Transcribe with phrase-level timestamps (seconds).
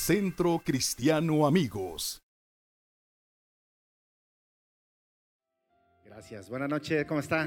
[0.00, 2.22] Centro Cristiano Amigos.
[6.06, 6.48] Gracias.
[6.48, 7.46] Buenas noches, ¿cómo está?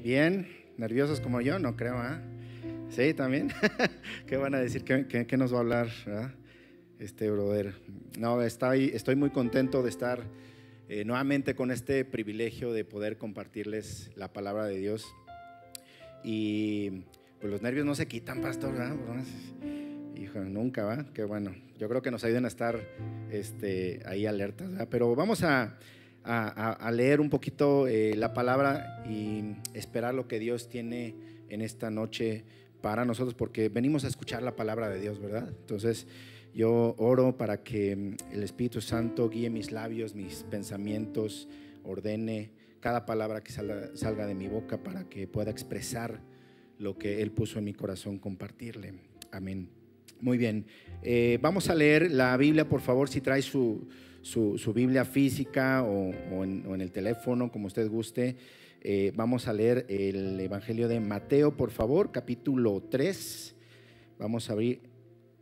[0.00, 0.46] Bien,
[0.76, 2.22] nerviosos como yo, no creo, ¿ah?
[2.90, 3.50] Sí, también.
[4.26, 4.84] ¿Qué van a decir?
[4.84, 5.88] ¿Qué, nos va a hablar?
[7.00, 7.74] Este brother.
[8.16, 10.22] No, estoy, estoy muy contento de estar
[10.88, 15.04] eh, nuevamente con este privilegio de poder compartirles la palabra de Dios.
[16.22, 17.02] Y
[17.40, 18.96] pues los nervios no se quitan, pastor, ¿verdad?
[20.20, 21.06] Hijo, nunca, ¿va?
[21.14, 21.54] Qué bueno.
[21.78, 22.80] Yo creo que nos ayudan a estar
[23.30, 24.88] este, ahí alertas, ¿verdad?
[24.90, 25.78] Pero vamos a,
[26.24, 31.14] a, leer un poquito eh, la palabra y esperar lo que Dios tiene
[31.48, 32.44] en esta noche
[32.80, 35.48] para nosotros, porque venimos a escuchar la palabra de Dios, ¿verdad?
[35.48, 36.06] Entonces,
[36.54, 41.48] yo oro para que mm, el Espíritu Santo guíe mis labios, mis pensamientos,
[41.84, 46.20] ordene cada palabra que salga, de mi boca para que pueda expresar
[46.78, 48.94] lo que Él puso en mi corazón, compartirle.
[49.32, 49.77] Amén.
[50.20, 50.66] Muy bien.
[51.02, 53.86] Eh, vamos a leer la Biblia, por favor, si trae su,
[54.74, 58.36] Biblia física o, en, el teléfono, como usted guste.
[58.80, 63.54] Eh, vamos a leer el Evangelio de Mateo, por favor, capítulo 3.
[64.18, 64.80] Vamos a abrir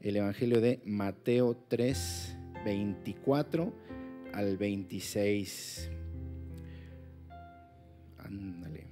[0.03, 3.73] el Evangelio de Mateo 3, 24
[4.35, 5.91] al 26.
[8.19, 8.87] Ándale.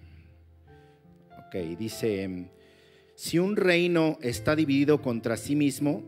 [1.46, 2.48] Ok, dice,
[3.14, 6.02] si un reino está dividido contra sí mismo,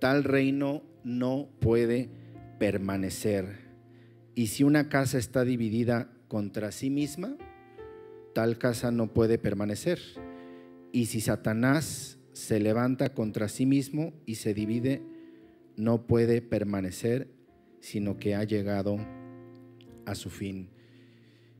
[0.00, 2.10] tal reino no puede
[2.58, 3.68] permanecer.
[4.34, 7.36] Y si una casa está dividida contra sí misma,
[8.34, 10.00] tal casa no puede permanecer.
[10.92, 15.02] Y si Satanás se levanta contra sí mismo y se divide,
[15.76, 17.28] no puede permanecer,
[17.80, 18.96] sino que ha llegado
[20.06, 20.70] a su fin.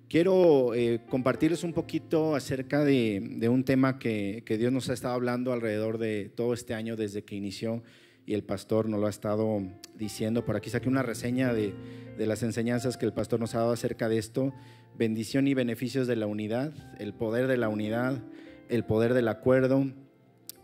[0.08, 5.52] Quiero eh, compartirles un poquito acerca de, un tema que, Dios nos ha estado hablando
[5.52, 7.82] alrededor de todo este año desde que inició
[8.24, 9.60] y el pastor nos lo ha estado
[9.96, 10.46] diciendo.
[10.46, 11.74] Por aquí saqué una reseña de,
[12.16, 14.54] de las enseñanzas que el pastor nos ha dado acerca de esto.
[14.96, 18.22] Bendición y beneficios de la unidad, el poder de la unidad,
[18.70, 19.92] el poder del acuerdo,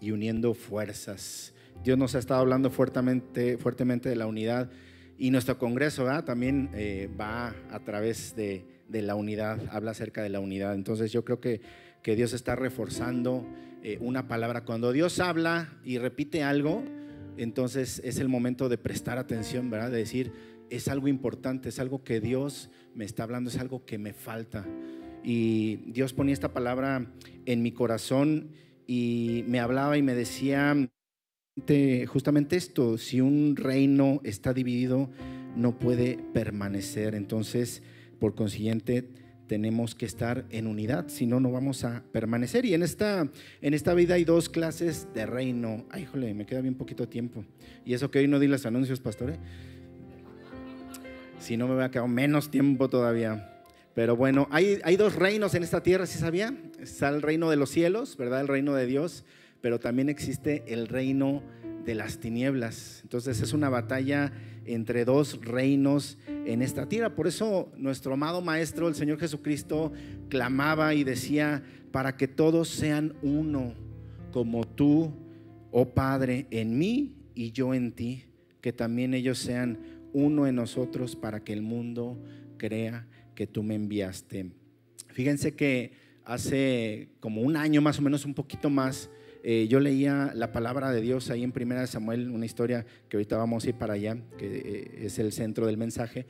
[0.00, 1.52] y uniendo fuerzas.
[1.82, 4.70] Dios nos ha estado hablando fuertemente, fuertemente de la unidad
[5.18, 10.40] y nuestro Congreso también eh, va a través de, la unidad, habla acerca de la
[10.40, 10.74] unidad.
[10.74, 11.60] Entonces yo creo que,
[12.02, 13.46] que Dios está reforzando
[13.82, 14.64] eh, una palabra.
[14.64, 16.82] Cuando Dios habla y repite algo,
[17.36, 19.90] entonces es el momento de prestar atención, ¿verdad?
[19.90, 20.32] De decir,
[20.70, 24.66] es algo importante, es algo que Dios me está hablando, es algo que me falta.
[25.22, 27.06] Y Dios ponía esta palabra
[27.46, 28.50] en mi corazón
[28.86, 30.76] y me hablaba y me decía
[32.06, 35.10] justamente esto, si un reino está dividido
[35.56, 37.82] no puede permanecer, entonces
[38.18, 39.08] por consiguiente
[39.46, 42.64] tenemos que estar en unidad, si no, no vamos a permanecer.
[42.64, 43.28] Y en esta,
[43.60, 45.84] en esta vida hay dos clases de reino.
[45.90, 47.44] Ay, jole, me queda bien poquito tiempo.
[47.84, 49.38] Y eso que hoy no di los anuncios, pastores.
[51.38, 53.62] Si no, me voy a quedar menos tiempo todavía.
[53.94, 56.56] Pero bueno, hay, hay dos reinos en esta tierra, ¿sí sabía?
[56.80, 58.40] Está el reino de los cielos, ¿verdad?
[58.40, 59.24] El reino de Dios,
[59.60, 61.42] pero también existe el reino
[61.84, 63.00] de las tinieblas.
[63.02, 64.32] Entonces es una batalla
[64.64, 67.14] entre dos reinos en esta tierra.
[67.14, 69.92] Por eso nuestro amado Maestro, el Señor Jesucristo,
[70.28, 73.74] clamaba y decía, para que todos sean uno,
[74.32, 75.12] como tú,
[75.70, 78.24] oh Padre, en mí y yo en ti,
[78.60, 79.78] que también ellos sean
[80.12, 82.18] uno en nosotros para que el mundo
[82.56, 84.52] crea que tú me enviaste.
[85.08, 85.92] Fíjense que
[86.24, 89.10] hace como un año más o menos, un poquito más,
[89.46, 93.18] eh, yo leía la palabra de Dios ahí en Primera de Samuel, una historia que
[93.18, 96.24] ahorita vamos a ir para allá, que eh, es el centro del mensaje,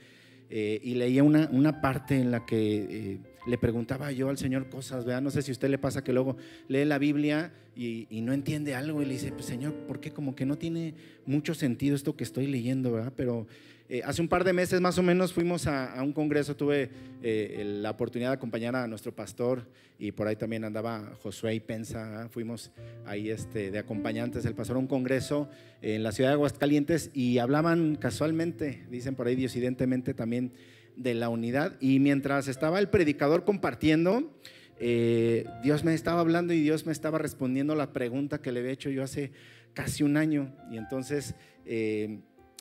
[0.51, 5.05] eh, y leía una, una, parte en la que le preguntaba yo al Señor cosas,
[5.05, 5.22] ¿verdad?
[5.22, 6.37] No sé si a usted le pasa que luego
[6.69, 10.34] lee la Biblia y, no entiende algo y le dice, pues Señor, ¿por qué como
[10.34, 10.94] que no tiene
[11.27, 13.12] mucho sentido esto que estoy leyendo, ¿verdad?
[13.16, 13.47] Pero
[13.88, 16.88] eh, hace un par de meses más o menos fuimos a, un congreso, tuve
[17.22, 19.66] eh, la oportunidad de acompañar a nuestro pastor
[19.99, 22.71] y por ahí también andaba Josué y Pensa, fuimos
[23.04, 25.48] ahí este, de acompañantes del pastor a un congreso
[25.83, 30.53] en la ciudad de Aguascalientes y hablaban casualmente, dicen por ahí diosidentemente también
[30.97, 34.33] de la unidad y mientras estaba el predicador compartiendo,
[34.79, 38.73] eh, Dios me estaba hablando y Dios me estaba respondiendo la pregunta que le había
[38.73, 39.33] hecho yo hace
[39.73, 41.35] casi un año y entonces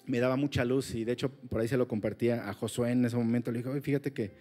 [0.06, 3.06] me daba mucha luz y de hecho por ahí se lo compartía a Josué en
[3.06, 3.52] ese momento.
[3.52, 4.32] Le dije, fíjate que,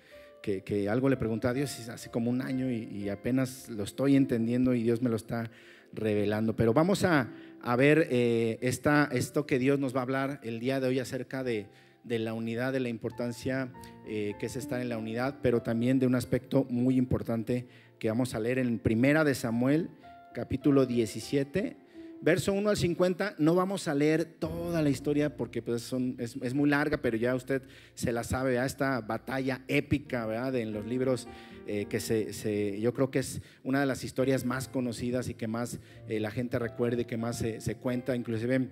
[0.42, 4.74] que, algo le pregunté a Dios hace como un año y, apenas lo estoy entendiendo
[4.74, 5.50] y Dios me lo está
[5.92, 6.56] revelando.
[6.56, 7.30] Pero vamos a,
[7.60, 10.98] a ver eh, esta, esto que Dios nos va a hablar el día de hoy
[10.98, 11.66] acerca de,
[12.04, 13.72] de la unidad, de la importancia
[14.06, 17.66] eh, que es estar en la unidad, pero también de un aspecto muy importante
[17.98, 19.90] que vamos a leer en Primera de Samuel,
[20.34, 21.76] capítulo 17
[22.22, 26.70] verso 1 al 50, no vamos a leer toda la historia porque pues, es, muy
[26.70, 27.62] larga, pero ya usted
[27.94, 30.52] se la sabe, a esta batalla épica ¿verdad?
[30.52, 31.26] De, en los libros
[31.66, 35.48] eh, que se, yo creo que es una de las historias más conocidas y que
[35.48, 38.68] más eh, la gente recuerde, que más se, se cuenta, inclusive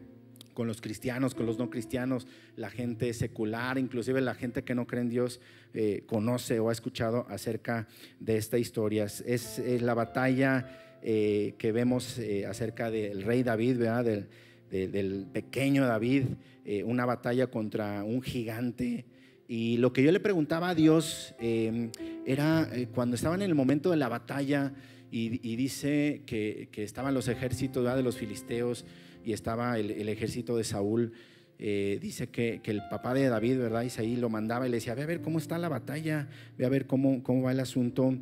[0.60, 4.86] con los cristianos, con los no cristianos, la gente secular, inclusive la gente que no
[4.86, 5.40] cree en Dios,
[5.72, 9.04] eh, conoce o ha escuchado acerca de esta historia.
[9.04, 14.04] Es, la batalla eh, que vemos eh, acerca del rey David, ¿verdad?
[14.70, 16.24] Del, pequeño David,
[16.84, 19.06] una batalla contra un gigante.
[19.48, 21.90] Y lo que yo le preguntaba a Dios em,
[22.26, 24.74] era cuando estaban en el momento de la batalla
[25.10, 28.84] y, dice que, estaban los ejércitos de los filisteos,
[29.24, 31.12] y estaba el, ejército de Saúl.
[31.58, 33.82] Eh, dice que, el papá de David, ¿verdad?
[33.82, 36.68] Isaí lo mandaba y le decía, ve a ver cómo está la batalla, ve a
[36.68, 38.16] ver cómo, cómo va el asunto.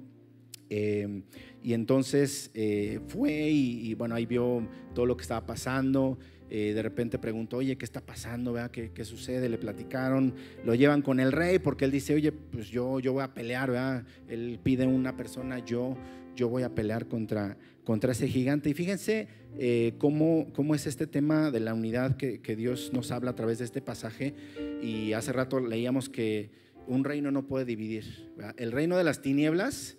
[0.71, 1.23] Eh,
[1.63, 6.19] y entonces eh, fue y, bueno, ahí vio todo lo que estaba pasando.
[6.49, 8.53] de repente preguntó, oye, ¿qué está pasando?
[8.55, 8.71] ¿verdad?
[8.71, 9.49] ¿Qué, ¿Qué, sucede?
[9.49, 10.35] Le platicaron,
[10.65, 13.71] lo llevan con el rey porque él dice, oye, pues yo, yo voy a pelear,
[13.71, 14.05] ¿verdad?
[14.29, 15.97] Él pide una persona, yo,
[16.35, 17.57] yo voy a pelear contra,
[17.89, 18.69] contra ese gigante.
[18.69, 23.31] Y fíjense eh, cómo, cómo, es este tema de la unidad que, Dios nos habla
[23.31, 24.35] a través de este pasaje.
[24.83, 26.51] Y hace rato leíamos que
[26.87, 28.31] un reino no puede dividir.
[28.59, 29.97] El reino de las tinieblas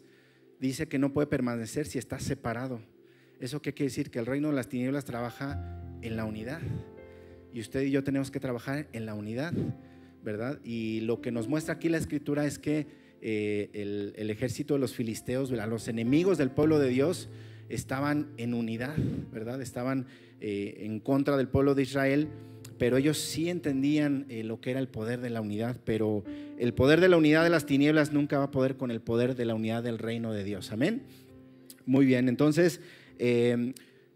[0.59, 2.79] dice que no puede permanecer si está separado.
[3.39, 4.11] ¿Eso qué quiere decir?
[4.11, 5.59] Que el reino de las tinieblas trabaja
[6.03, 6.61] en la unidad.
[7.51, 9.51] Y usted y yo tenemos que trabajar en la unidad,
[10.23, 10.59] ¿verdad?
[10.63, 12.85] Y lo que nos muestra aquí la escritura es que
[13.23, 17.29] eh, el, el, ejército de los filisteos, los enemigos del pueblo de Dios,
[17.69, 18.95] estaban en unidad,
[19.31, 19.61] ¿verdad?
[19.61, 20.07] Estaban
[20.41, 22.27] eh, en contra del pueblo de Israel,
[22.77, 26.23] pero ellos sí entendían eh, lo que era el poder de la unidad, pero
[26.57, 29.35] el poder de la unidad de las tinieblas nunca va a poder con el poder
[29.35, 30.71] de la unidad del reino de Dios.
[30.71, 31.03] Amén.
[31.85, 32.81] Muy bien, entonces,
[33.17, 33.73] em,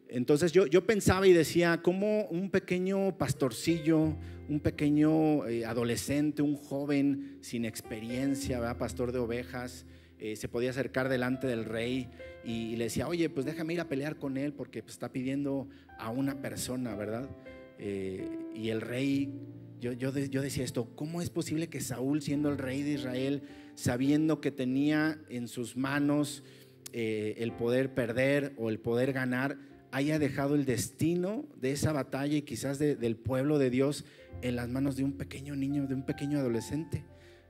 [0.08, 4.16] entonces yo, yo pensaba y decía, como un pequeño pastorcillo,
[4.48, 8.78] un pequeño eh, adolescente, un joven sin experiencia, ¿verdad?
[8.78, 9.86] pastor de ovejas,
[10.24, 12.10] eh, se podía acercar delante del rey
[12.46, 15.68] y, le decía, oye, pues déjame ir a pelear con él porque pues, está pidiendo
[16.00, 17.30] a una persona, ¿verdad?
[17.78, 19.34] Eh, y el rey,
[19.82, 23.44] yo, yo, yo decía esto, ¿cómo es posible que Saúl, siendo el rey de Israel,
[23.76, 26.46] sabiendo que tenía en sus manos
[26.94, 29.58] eh, el poder perder o el poder ganar,
[29.92, 34.06] haya dejado el destino de esa batalla y quizás del pueblo de Dios
[34.42, 37.04] en las manos de un pequeño niño, de un pequeño adolescente?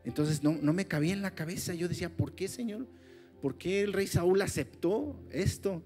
[0.05, 1.73] Entonces no, no me cabía en la cabeza.
[1.73, 2.87] Yo decía, ¿por qué, Señor?
[3.41, 5.83] ¿Por qué el rey Saúl aceptó esto?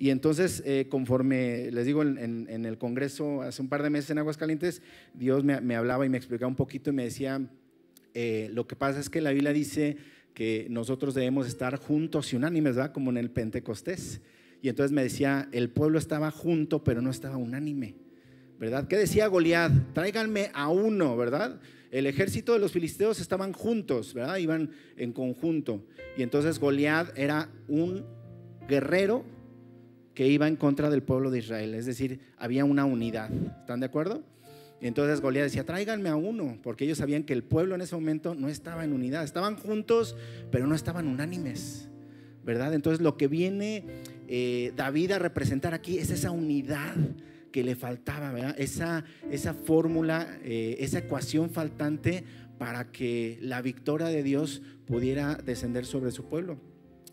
[0.00, 4.16] Y entonces, eh, conforme les digo en, el Congreso hace un par de meses en
[4.16, 4.80] Aguascalientes,
[5.12, 7.50] Dios me, hablaba y me explicaba un poquito y me decía,
[8.14, 9.98] eh, lo que pasa es que la Biblia dice
[10.32, 12.92] que nosotros debemos estar juntos y unánimes, ¿verdad?
[12.92, 14.22] Como en el Pentecostés.
[14.62, 17.96] Y entonces me decía, el pueblo estaba junto, pero no estaba unánime,
[18.58, 18.88] ¿verdad?
[18.88, 19.92] ¿Qué decía Goliat?
[19.92, 21.60] Tráiganme a uno, ¿verdad?
[21.90, 24.36] El ejército de los filisteos estaban juntos, ¿verdad?
[24.36, 25.84] Iban en conjunto.
[26.16, 28.04] Y entonces Goliat era un
[28.68, 29.24] guerrero
[30.14, 33.30] que iba en contra del pueblo de Israel, es decir, había una unidad.
[33.60, 34.22] ¿Están de acuerdo?
[34.80, 37.94] Y entonces Goliat decía, tráiganme a uno, porque ellos sabían que el pueblo en ese
[37.94, 40.16] momento no estaba en unidad, estaban juntos,
[40.50, 41.88] pero no estaban unánimes,
[42.44, 42.72] ¿verdad?
[42.72, 43.84] Entonces lo que viene
[44.28, 46.94] eh, David a representar aquí es esa unidad
[47.50, 48.54] que le faltaba, ¿verdad?
[48.58, 52.24] Esa, esa fórmula, eh, esa ecuación faltante
[52.58, 56.60] para que la victoria de Dios pudiera descender sobre su pueblo.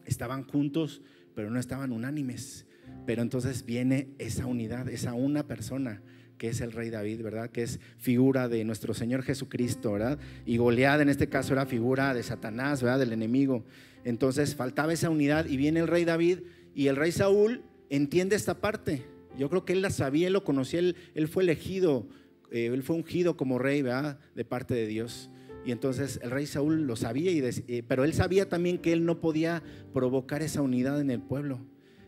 [0.06, 1.02] Estaban juntos,
[1.36, 2.66] pero no estaban unánimes.
[3.06, 6.02] Pero entonces viene esa unidad, esa una persona
[6.38, 7.50] que es el rey David, ¿verdad?
[7.50, 10.20] Que es figura de nuestro Señor Jesucristo, ¿verdad?
[10.46, 13.00] Y Goliat en este caso era figura de Satanás, ¿verdad?
[13.00, 13.66] Del enemigo.
[14.04, 16.40] Entonces faltaba esa unidad y viene el rey David
[16.76, 19.06] y el rey Saúl entiende esta parte
[19.38, 22.08] yo creo que él la sabía, él lo conocía, él, fue elegido,
[22.52, 24.20] eh, él fue ungido como rey, ¿verdad?
[24.36, 25.30] De parte de Dios.
[25.66, 29.06] Y entonces el rey Saúl lo sabía, y eh, pero él sabía también que él
[29.06, 29.62] no podía
[29.94, 31.60] provocar esa unidad en el pueblo.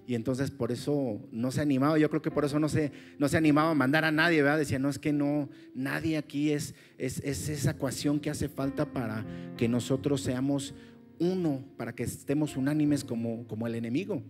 [0.08, 3.28] Y entonces por eso no se animaba, yo creo que por eso no se, no
[3.28, 4.58] se animaba a mandar a nadie, ¿verdad?
[4.58, 8.92] Decía, no, es que no, nadie aquí es, es, es esa ecuación que hace falta
[8.92, 9.24] para
[9.56, 10.74] que nosotros seamos
[11.20, 14.24] uno, para que estemos unánimes como, como el enemigo.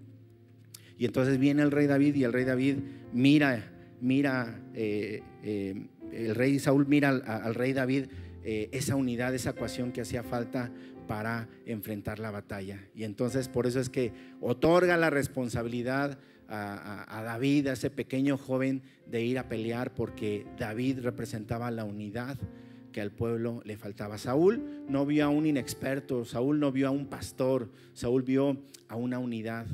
[1.00, 2.76] Y entonces viene el rey David y el rey David
[3.14, 8.08] mira, mira, eh, eh, el rey Saúl mira al, rey David
[8.44, 10.70] eh, esa unidad, esa ecuación que hacía falta
[11.08, 12.86] para enfrentar la batalla.
[12.94, 18.38] Y entonces por eso es que otorga la responsabilidad a, a, David, a ese pequeño
[18.38, 22.38] joven, de ir a pelear porque David representaba la unidad
[22.92, 24.18] que al pueblo le faltaba.
[24.18, 28.58] Saúl no vio a un inexperto, Saúl no vio a un pastor, Saúl vio
[28.90, 29.66] a una unidad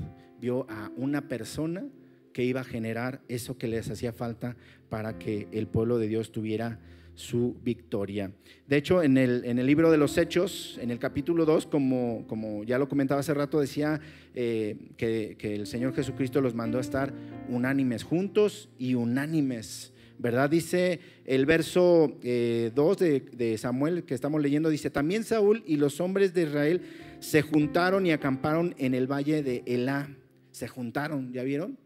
[0.53, 1.85] a una persona
[2.33, 4.57] que iba a generar eso que les hacía falta
[4.89, 6.79] para que el pueblo de Dios tuviera
[7.15, 8.31] su victoria.
[8.67, 12.25] De hecho, en el, en el libro de los Hechos, en el capítulo 2, como,
[12.27, 14.01] como ya lo comentaba hace rato, decía
[14.35, 17.13] eh, que, el Señor Jesucristo los mandó a estar
[17.47, 19.93] unánimes, juntos y unánimes.
[20.17, 20.49] ¿Verdad?
[20.49, 25.77] Dice el verso 2 eh, de, de Samuel que estamos leyendo, dice, también Saúl y
[25.77, 26.81] los hombres de Israel
[27.19, 30.09] se juntaron y acamparon en el valle de Elá.
[30.55, 31.77] Se juntaron, ¿ya vieron?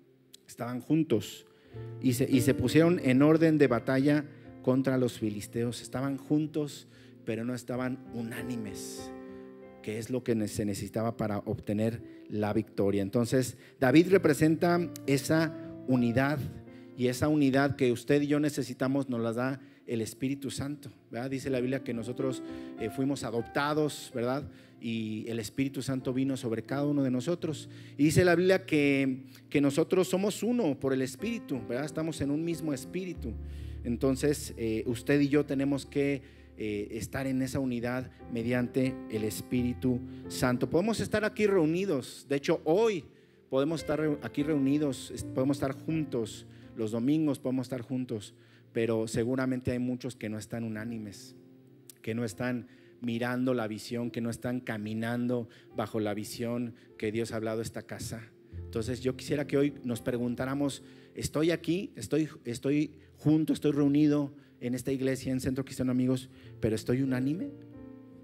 [0.47, 1.47] Estaban juntos
[2.03, 4.25] y se, y se pusieron en orden de batalla
[4.61, 5.81] contra los filisteos.
[5.81, 6.87] Estaban juntos,
[7.25, 9.09] pero no estaban unánimes,
[9.81, 13.01] que es lo que se necesitaba para obtener la victoria.
[13.01, 15.51] Entonces, David representa esa
[15.87, 16.37] unidad
[16.95, 20.89] y esa unidad que usted y yo necesitamos nos la da el Espíritu Santo.
[21.11, 21.29] ¿verdad?
[21.29, 22.43] Dice la Biblia que nosotros
[22.79, 24.49] eh, fuimos adoptados, ¿verdad?
[24.79, 27.69] Y el Espíritu Santo vino sobre cada uno de nosotros.
[27.97, 31.85] Y dice la Biblia que, que nosotros somos uno por el Espíritu, ¿verdad?
[31.85, 33.33] Estamos en un mismo Espíritu.
[33.83, 36.21] Entonces, eh, usted y yo tenemos que
[36.57, 40.69] eh, estar en esa unidad mediante el Espíritu Santo.
[40.69, 43.05] Podemos estar aquí reunidos, de hecho hoy
[43.49, 48.33] podemos estar aquí reunidos, podemos estar juntos, los domingos podemos estar juntos,
[48.73, 51.35] pero seguramente hay muchos que no están unánimes,
[52.01, 52.67] que no están
[53.01, 57.83] mirando la visión, que no están caminando bajo la visión que Dios ha hablado esta
[57.83, 58.31] casa.
[58.63, 60.83] Entonces yo quisiera que hoy nos preguntáramos,
[61.15, 66.75] estoy aquí, estoy, estoy junto, estoy reunido en esta iglesia, en Centro Cristiano Amigos, pero
[66.75, 67.51] estoy unánime.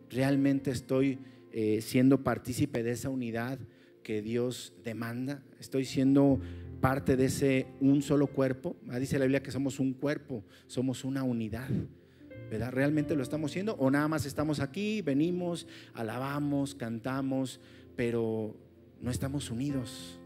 [0.09, 1.19] Realmente estoy
[1.51, 3.59] eh, siendo partícipe de esa unidad
[4.03, 5.43] que Dios demanda.
[5.59, 6.39] Estoy siendo
[6.81, 8.75] parte de ese un solo cuerpo.
[8.89, 11.69] Ah, dice la Biblia que somos un cuerpo, somos una unidad.
[12.49, 12.71] ¿verdad?
[12.71, 13.75] ¿Realmente lo estamos haciendo?
[13.75, 17.59] ¿O nada más estamos aquí, venimos, alabamos, cantamos,
[17.95, 18.55] pero
[19.01, 20.19] no estamos unidos?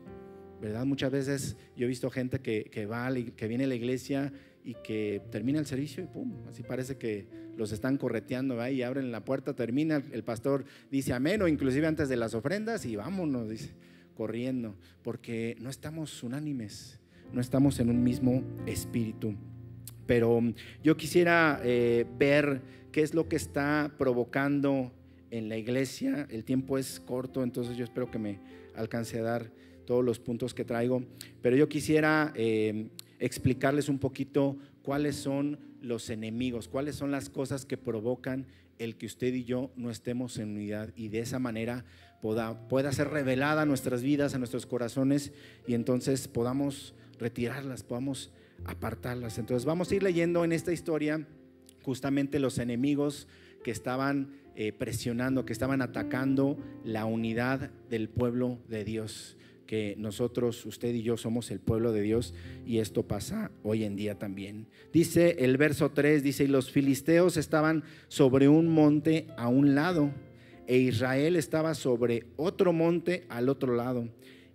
[0.61, 0.85] ¿Verdad?
[0.85, 5.21] Muchas veces yo he visto gente que, va, que viene a la iglesia y que
[5.31, 9.23] termina el servicio y pum, así parece que los están correteando ahí y abren la
[9.23, 13.71] puerta, termina, el pastor dice amén o inclusive antes de las ofrendas y vámonos, dice,
[14.19, 16.99] corriendo, porque no estamos unánimes,
[17.31, 19.33] no estamos en un mismo espíritu.
[20.05, 20.41] Pero
[20.83, 22.61] yo quisiera eh, ver
[22.91, 24.91] qué es lo que está provocando
[25.31, 26.27] en la iglesia.
[26.29, 28.39] El tiempo es corto, entonces yo espero que me
[28.75, 29.53] alcance a dar
[29.85, 31.01] todos los puntos que traigo.
[31.41, 37.65] Pero yo quisiera eh, explicarles un poquito cuáles son los enemigos, cuáles son las cosas
[37.65, 38.47] que provocan
[38.79, 41.85] el que usted y yo no estemos en unidad y de esa manera
[42.21, 45.31] pueda, ser revelada a nuestras vidas, a nuestros corazones
[45.67, 48.31] y entonces podamos retirarlas, podamos
[48.65, 49.37] apartarlas.
[49.37, 51.27] Entonces vamos a ir leyendo en esta historia
[51.83, 53.27] justamente los enemigos
[53.63, 59.37] que estaban eh, presionando, que estaban atacando la unidad del pueblo de Dios
[59.69, 62.33] que nosotros, usted y yo somos el pueblo de Dios
[62.65, 64.65] y esto pasa hoy en día también.
[64.91, 70.11] Dice el verso 3, dice, y los filisteos estaban sobre un monte a un lado
[70.65, 74.09] e Israel estaba sobre otro monte al otro lado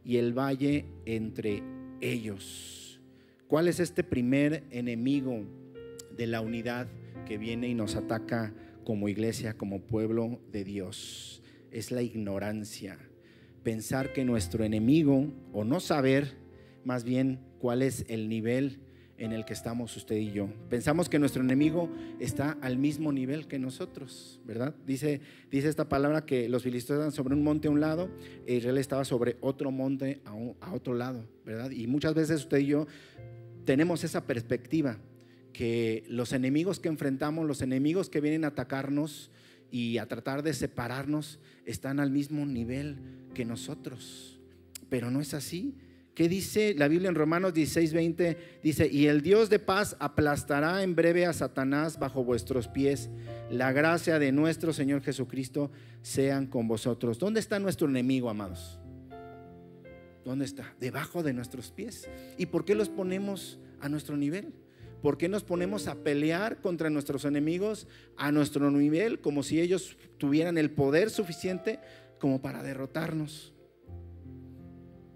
[0.05, 1.63] y el valle entre
[2.01, 3.01] ellos.
[3.47, 5.45] ¿Cuál es este primer enemigo
[6.17, 6.89] de la unidad
[7.25, 8.53] que viene y nos ataca
[8.83, 11.41] como iglesia, como pueblo de Dios?
[11.71, 12.99] Es la ignorancia
[13.65, 16.37] pensar que nuestro enemigo, o no saber
[16.85, 18.79] más bien cuál es el nivel
[19.17, 20.49] en el que estamos usted y yo.
[20.69, 21.89] Pensamos que nuestro enemigo
[22.21, 24.75] está al mismo nivel que nosotros, ¿verdad?
[24.87, 28.11] Dice, dice esta palabra que los filisteos estaban sobre un monte a un lado
[28.47, 30.33] e Israel estaba sobre otro monte a,
[30.67, 31.71] a otro lado, ¿verdad?
[31.71, 32.87] Y muchas veces usted y yo
[33.65, 34.99] tenemos esa perspectiva
[35.53, 39.31] que los enemigos que enfrentamos, los enemigos que vienen a atacarnos
[39.75, 42.97] y a tratar de separarnos, están al mismo nivel
[43.35, 44.39] que nosotros.
[44.89, 45.75] Pero no es así.
[46.15, 48.37] ¿Qué dice la Biblia en Romanos 16:20?
[48.63, 53.11] Dice, y el Dios de paz aplastará en breve a Satanás bajo vuestros pies.
[53.51, 57.19] La gracia de nuestro Señor Jesucristo sean con vosotros.
[57.19, 58.79] ¿Dónde está nuestro enemigo, amados?
[60.25, 60.73] ¿Dónde está?
[60.79, 62.09] Debajo de nuestros pies.
[62.39, 64.55] ¿Y por qué los ponemos a nuestro nivel?
[65.05, 69.99] ¿Por qué nos ponemos a pelear contra nuestros enemigos a nuestro nivel como si ellos
[70.17, 71.79] tuvieran el poder suficiente
[72.19, 73.53] como para derrotarnos?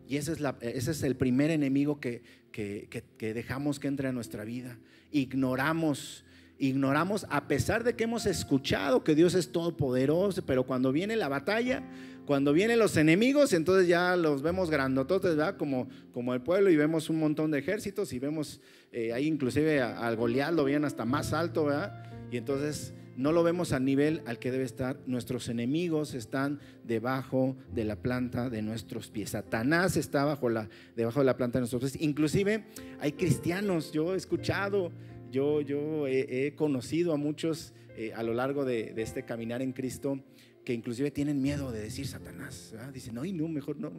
[0.06, 4.78] Y ese es, el primer enemigo que, que, dejamos que entre a nuestra vida.
[5.10, 6.26] Ignoramos
[6.58, 11.28] ignoramos a pesar de que hemos escuchado que Dios es todopoderoso, pero cuando viene la
[11.28, 11.82] batalla,
[12.28, 15.56] cuando vienen los enemigos, entonces ya los vemos grandototes, ¿verdad?
[15.56, 18.60] Como, como el pueblo y vemos un montón de ejércitos y vemos
[18.92, 22.04] eh, ahí inclusive al Goliat lo hasta más alto, ¿verdad?
[22.30, 24.98] Y entonces no lo vemos al nivel al que debe estar.
[25.06, 29.30] Nuestros enemigos están debajo de la planta de nuestros pies.
[29.30, 32.02] Satanás está bajo la, debajo de la planta de nuestros pies.
[32.02, 32.64] Inclusive
[33.00, 34.92] hay cristianos, yo he escuchado,
[35.30, 40.22] yo, yo he, conocido a muchos eh, a lo largo de este caminar en Cristo
[40.68, 42.74] que inclusive tienen miedo de decir Satanás.
[42.92, 43.90] Dicen, no, y no, mejor no,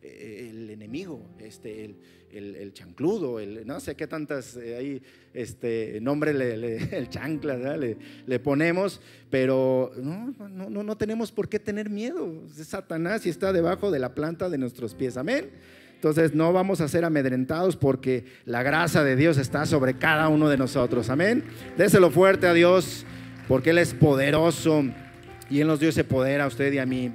[0.00, 1.96] eh, el enemigo, este,
[2.30, 5.02] el, el, chancludo, el, no sé qué tantas eh, ahí,
[5.34, 9.00] este, nombre, le, el chancla, le, le, ponemos,
[9.30, 12.44] pero no, no, no, no tenemos por qué tener miedo.
[12.54, 15.16] Satanás y está debajo de la planta de nuestros pies.
[15.16, 15.50] Amén.
[15.96, 20.48] Entonces no vamos a ser amedrentados porque la gracia de Dios está sobre cada uno
[20.48, 21.10] de nosotros.
[21.10, 21.42] Amén.
[21.76, 23.04] Déselo fuerte a Dios
[23.48, 24.84] porque Él es poderoso
[25.52, 27.12] y Él nos dio ese poder a usted y a mí.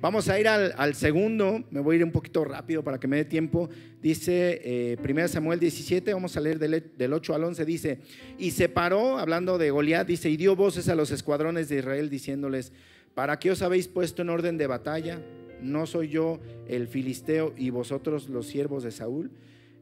[0.00, 3.16] Vamos a ir al, segundo, me voy a ir un poquito rápido para que me
[3.16, 3.68] dé tiempo.
[4.00, 7.98] Dice eh, 1 Samuel 17, vamos a leer del, del 8 al 11, dice,
[8.38, 12.08] y se paró, hablando de Goliat, dice, y dio voces a los escuadrones de Israel
[12.08, 12.72] diciéndoles,
[13.14, 15.20] ¿para qué os habéis puesto en orden de batalla?
[15.60, 19.32] ¿No soy yo el filisteo y vosotros los siervos de Saúl?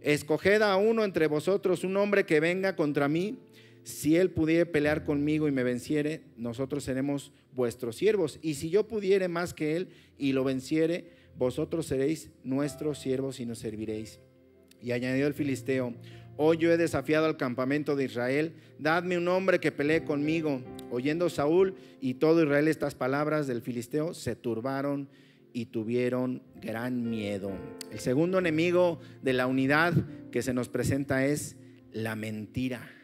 [0.01, 3.39] Escoged a uno entre vosotros, un hombre que venga contra mí
[3.89, 8.39] si él pudiere pelear conmigo y me venciere, nosotros seremos vuestros siervos.
[8.43, 13.47] Y si yo pudiere más que él y lo venciere, vosotros seréis nuestros siervos y
[13.47, 14.21] nos serviréis.
[14.83, 15.95] Y añadió el filisteo,
[16.37, 20.61] hoy yo he desafiado al campamento de Israel, dadme un hombre que pelee conmigo.
[20.91, 25.09] Oyendo Saúl y todo Israel estas palabras del filisteo, se turbaron
[25.55, 27.53] y tuvieron gran miedo.
[27.91, 29.95] El segundo enemigo de la unidad
[30.31, 31.57] que se nos presenta es
[31.91, 32.98] la mentira.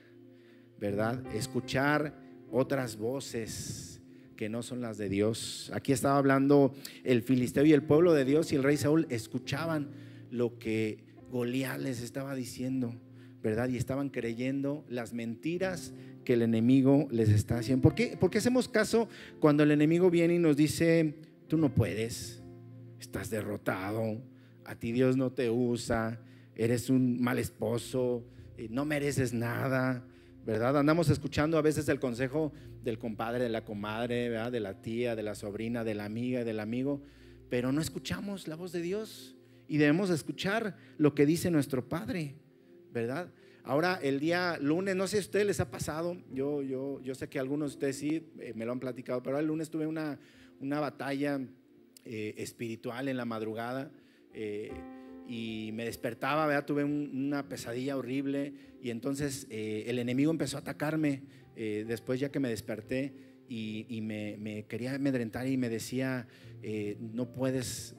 [0.79, 1.23] ¿Verdad?
[1.35, 2.15] Escuchar
[2.51, 4.01] otras voces
[4.37, 5.71] que no son las de Dios.
[5.75, 9.91] Aquí estaba hablando el filisteo y el pueblo de Dios y el rey Saúl escuchaban
[10.31, 12.95] lo que Goliat les estaba diciendo,
[13.43, 13.69] ¿verdad?
[13.69, 15.93] Y estaban creyendo las mentiras
[16.25, 17.83] que el enemigo les está haciendo.
[17.83, 19.09] ¿Por qué, ¿Por qué hacemos caso
[19.41, 21.15] cuando el enemigo viene y nos dice,
[21.49, 22.43] tú no puedes,
[22.99, 24.21] estás derrotado,
[24.65, 26.21] a ti Dios no te usa,
[26.57, 28.25] eres un mal esposo,
[28.57, 30.05] eh, no mereces nada,
[30.45, 30.77] ¿verdad?
[30.77, 32.53] Andamos escuchando a veces el consejo
[32.83, 36.61] del compadre, de la comadre, de la tía, de la sobrina, de la amiga del
[36.61, 37.03] amigo,
[37.49, 39.37] pero no escuchamos la voz de Dios
[39.69, 42.37] y debemos escuchar lo que dice nuestro Padre,
[42.93, 43.33] ¿verdad?
[43.63, 47.15] Ahora, el día lunes, no sé si a ustedes les ha pasado, yo, yo, yo
[47.15, 49.87] sé que algunos de ustedes sí eh, me lo han platicado, pero el lunes tuve
[49.87, 50.19] una,
[50.61, 51.41] una batalla
[52.05, 53.91] eh, espiritual en la madrugada.
[54.35, 54.71] Eh,
[55.27, 56.67] y me despertaba, ¿verdad?
[56.67, 61.23] tuve una pesadilla horrible y entonces eh, el enemigo empezó a atacarme
[61.57, 63.15] eh, después ya que me desperté
[63.49, 66.27] y, me, quería amedrentar y me decía,
[66.63, 67.95] eh, no puedes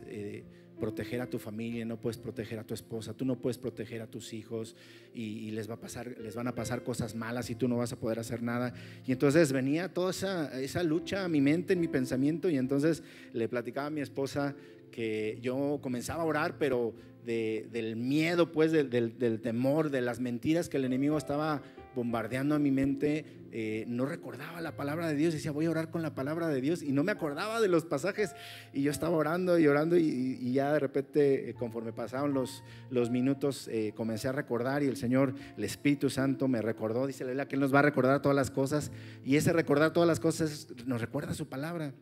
[0.79, 4.07] proteger a tu familia, no puedes proteger a tu esposa, tú no puedes proteger a
[4.07, 4.75] tus hijos
[5.13, 7.93] y, les, va a pasar, les van a pasar cosas malas y tú no vas
[7.93, 8.73] a poder hacer nada.
[9.05, 13.03] Y entonces venía toda esa, esa lucha a mi mente, en mi pensamiento y entonces
[13.33, 14.55] le platicaba a mi esposa
[14.91, 16.93] que yo comenzaba a orar, pero
[17.25, 21.61] del miedo, pues, del, temor, de las mentiras que el enemigo estaba
[21.95, 25.33] bombardeando a mi mente, eh, no recordaba la palabra de Dios.
[25.33, 26.83] Decía, voy a orar con la palabra de Dios.
[26.83, 28.35] Y no me acordaba de los pasajes.
[28.73, 29.95] Y yo estaba orando y orando.
[29.95, 32.61] Y, ya de repente, eh, conforme pasaron los,
[33.09, 34.83] minutos, eh, comencé a recordar.
[34.83, 37.07] Y el Señor, el Espíritu Santo, me recordó.
[37.07, 38.91] Dice la que Él nos va a recordar todas las cosas.
[39.23, 41.93] Y ese recordar todas las cosas nos recuerda su palabra.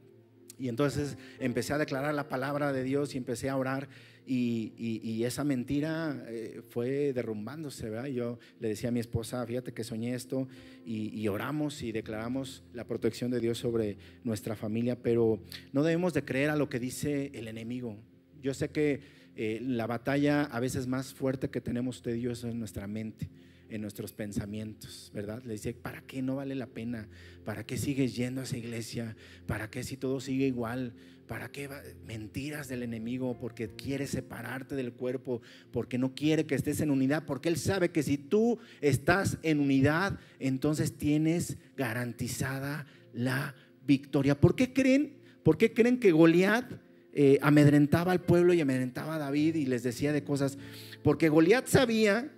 [0.57, 3.89] Y entonces empecé a declarar la palabra de Dios y empecé a orar
[4.25, 8.07] y, esa mentira eh, fue derrumbándose, ¿verdad?
[8.07, 10.47] Yo le decía a mi esposa, fíjate que soñé esto
[10.85, 15.39] y, oramos y declaramos la protección de Dios sobre nuestra familia, pero
[15.71, 17.97] no debemos de creer a lo que dice el enemigo.
[18.41, 18.99] Yo sé que
[19.35, 22.87] eh, la batalla a veces más fuerte que tenemos usted y yo es en nuestra
[22.87, 23.29] mente
[23.73, 25.41] en nuestros pensamientos, ¿verdad?
[25.43, 27.07] Le dice, ¿para qué no vale la pena?
[27.43, 29.15] ¿Para qué sigues yendo a esa iglesia?
[29.47, 30.93] ¿Para qué si todo sigue igual?
[31.27, 31.67] ¿Para qué
[32.05, 33.35] mentiras del enemigo?
[33.39, 37.89] Porque quiere separarte del cuerpo, porque no quiere que estés en unidad, porque él sabe
[37.89, 43.55] que si tú estás en unidad, entonces tienes garantizada la
[43.87, 44.39] victoria.
[44.39, 45.15] ¿Por qué creen?
[45.41, 46.71] ¿Por qué creen que Goliat
[47.13, 50.59] eh, amedrentaba al pueblo y amedrentaba a David y les decía de cosas?
[51.01, 52.31] Porque Goliat sabía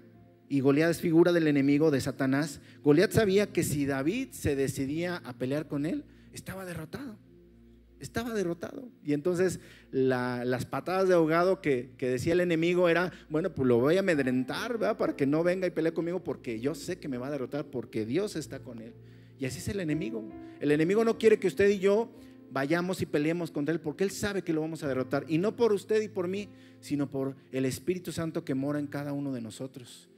[0.47, 5.17] y Goliat es figura del enemigo de Satanás, Goliat sabía que si David se decidía
[5.17, 7.17] a pelear con él, estaba derrotado.
[7.99, 8.89] Estaba derrotado.
[9.03, 9.59] Y entonces
[9.91, 14.77] las patadas de ahogado que, decía el enemigo era, bueno, pues lo voy a amedrentar,
[14.77, 14.97] ¿verdad?
[14.97, 17.65] Para que no venga y pelee conmigo porque yo sé que me va a derrotar
[17.65, 18.93] porque Dios está con él.
[19.39, 20.23] Y así es el enemigo.
[20.59, 22.11] El enemigo no quiere que usted y yo
[22.51, 25.25] vayamos y peleemos contra él porque él sabe que lo vamos a derrotar.
[25.27, 26.49] Y no por usted y por mí,
[26.81, 30.09] sino por el Espíritu Santo que mora en cada uno de nosotros.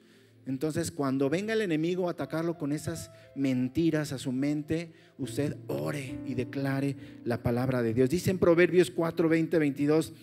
[0.48, 6.20] Entonces, cuando venga el enemigo a atacarlo con esas mentiras a su mente, usted ore
[6.26, 8.10] y declare la palabra de Dios.
[8.10, 10.14] Dice en Proverbios 4, 20, 22,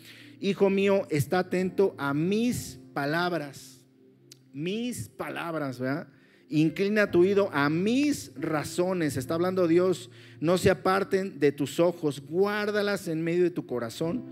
[0.40, 3.84] Hijo mío, está atento a mis palabras,
[4.54, 6.08] mis palabras, ¿verdad?
[6.48, 10.10] Inclina tu oído a mis razones, está hablando Dios,
[10.40, 14.24] no se aparten de tus ojos, guárdalas en medio de tu corazón,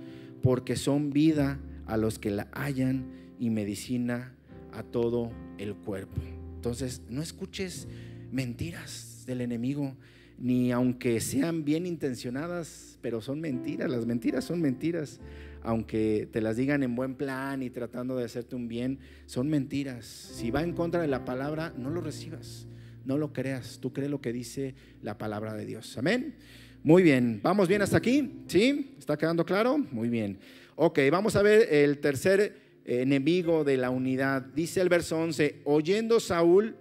[0.43, 4.35] porque son vida a los que la hallan y medicina
[4.73, 6.21] a todo el cuerpo.
[6.57, 7.89] Entonces, no escuches
[8.31, 9.97] mentiras del enemigo,
[10.39, 15.21] ni aunque sean bien intencionadas, pero son mentiras, las mentiras son mentiras,
[15.63, 20.07] aunque te las digan en buen plan y tratando de hacerte un bien, son mentiras.
[20.07, 22.67] Si va en contra de la palabra, no lo recibas,
[23.05, 25.97] no lo creas, tú crees lo que dice la palabra de Dios.
[25.99, 26.35] Amén.
[26.83, 28.43] Muy bien, ¿vamos bien hasta aquí?
[28.49, 28.97] ¿Sí?
[28.99, 29.79] ¿Está quedando claro?
[29.79, 30.39] Muy bien.
[30.75, 34.43] Ok, vamos a ver el tercer enemigo de la unidad.
[34.43, 36.77] Dice el verso 11, oyendo Saúl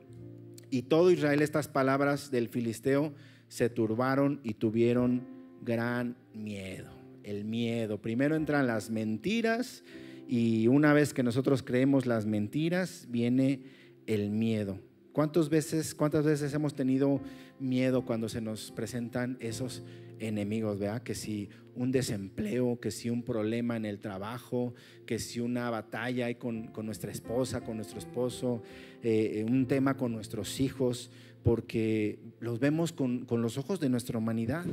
[0.70, 3.14] y todo Israel estas palabras del filisteo,
[3.48, 5.28] se turbaron y tuvieron
[5.62, 6.90] gran miedo.
[7.24, 8.02] El miedo.
[8.02, 9.84] Primero entran las mentiras
[10.28, 13.64] y una vez que nosotros creemos las mentiras, viene
[14.08, 14.80] el miedo.
[15.12, 17.20] ¿Cuántas veces, cuántas veces hemos tenido
[17.60, 19.84] miedo cuando se nos presentan esos
[20.22, 21.04] enemigos, ¿verdad?
[21.04, 24.74] Que si un desempleo, que si un problema en el trabajo,
[25.06, 28.62] que si una batalla hay con, nuestra esposa, con nuestro esposo,
[29.04, 31.12] eh, un tema con nuestros hijos,
[31.44, 34.66] porque los vemos con, con los ojos de nuestra humanidad,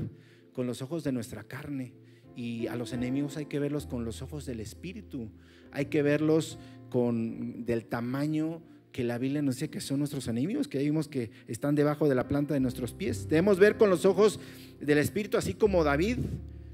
[0.52, 1.94] con los ojos de nuestra carne.
[2.36, 5.30] Y a los enemigos hay que verlos con los ojos del Espíritu,
[5.72, 6.58] hay que verlos
[6.90, 11.30] con del tamaño que la Biblia nos dice que son nuestros enemigos, que vimos que
[11.46, 13.28] están debajo de la planta de nuestros pies.
[13.28, 14.40] Debemos ver con los ojos
[14.80, 16.18] del Espíritu, así como David.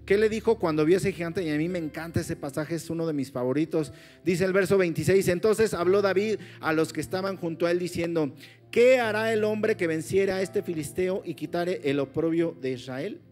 [0.06, 1.42] ¿Qué le dijo cuando vio ese gigante?
[1.42, 3.92] Y a mí me encanta ese pasaje, es uno de mis favoritos.
[4.22, 8.34] Dice el verso 26, entonces habló David a los que estaban junto a él diciendo,
[8.70, 13.22] ¿qué hará el hombre que venciera a este filisteo y quitare el oprobio de Israel?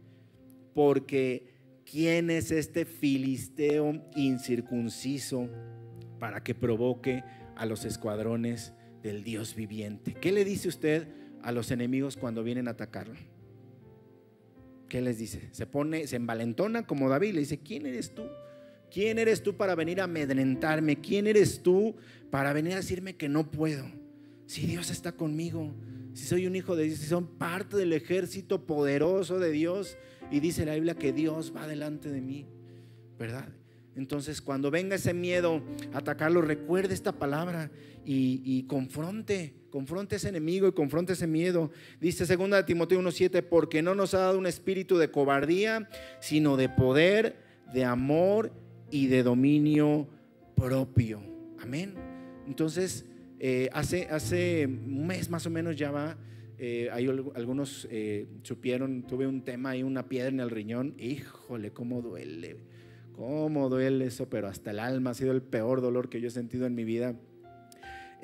[0.75, 1.53] Porque
[1.85, 5.51] ¿quién es este filisteo incircunciso
[6.19, 7.23] para que provoque
[7.63, 8.73] a los escuadrones
[9.05, 10.15] del Dios viviente.
[10.15, 11.07] ¿Qué le dice usted
[11.43, 13.15] a los enemigos cuando vienen a atacarlo?
[14.89, 15.49] ¿Qué les dice?
[15.53, 18.25] Se pone, se envalentona como David, le dice, ¿quién eres tú?
[18.91, 20.97] ¿Quién eres tú para venir a amedrentarme?
[20.97, 21.95] ¿Quién eres tú
[22.33, 23.87] para venir a decirme que no puedo?
[24.47, 25.73] Si Dios está conmigo,
[26.15, 29.97] si soy un hijo de Dios, si son parte del ejército poderoso de Dios,
[30.33, 32.45] y dice la Biblia que Dios va delante de mí,
[33.21, 33.49] ¿verdad?
[33.95, 37.71] Entonces, cuando venga ese miedo a atacarlo, recuerde esta palabra
[38.05, 41.71] y, confronte, confronte ese enemigo y confronte ese miedo.
[42.01, 45.89] Dice 2 de Timoteo 1:7, porque no nos ha dado un espíritu de cobardía,
[46.21, 47.37] sino de poder,
[47.73, 48.53] de amor
[48.91, 50.09] y de dominio
[50.57, 51.23] propio.
[51.61, 51.95] Amén.
[52.47, 53.05] Entonces,
[53.39, 56.17] eh, hace, hace un mes más o menos ya va.
[56.59, 60.95] Eh, hay algunos eh, supieron, tuve un tema y una piedra en el riñón.
[60.99, 62.72] Híjole, cómo duele
[63.13, 66.31] cómo duele eso, pero hasta el alma ha sido el peor dolor que yo he
[66.31, 67.15] sentido en mi vida.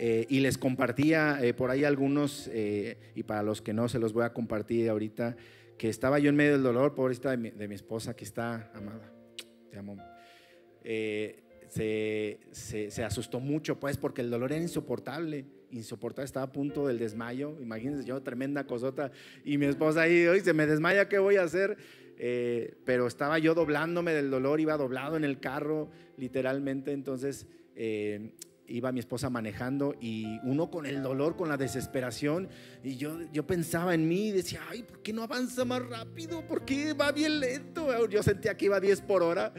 [0.01, 3.98] Eh, y les compartía eh, por ahí algunos, eh, y para los que no se
[3.98, 5.37] los voy a compartir ahorita,
[5.77, 8.70] que estaba yo en medio del dolor, pobrecita de mi, de mi esposa que está
[8.74, 9.12] amada,
[9.70, 9.96] te amo.
[11.68, 16.98] Se, se, asustó mucho, pues, porque el dolor era insoportable, insoportable, estaba a punto del
[16.98, 17.57] desmayo.
[17.61, 19.11] Imagínense yo, tremenda cosota,
[19.44, 21.77] y mi esposa ahí, hoy se me desmaya, ¿qué voy a hacer?
[22.18, 28.33] Eh, pero estaba yo doblándome del dolor, iba doblado en el carro, literalmente, entonces eh,
[28.66, 32.48] iba mi esposa manejando y uno con el dolor, con la desesperación,
[32.83, 36.46] y yo, yo pensaba en mí y decía, ay, ¿por qué no avanza más rápido?
[36.46, 38.07] ¿Por qué va bien lento?
[38.09, 39.52] Yo sentía que iba a 10 por hora.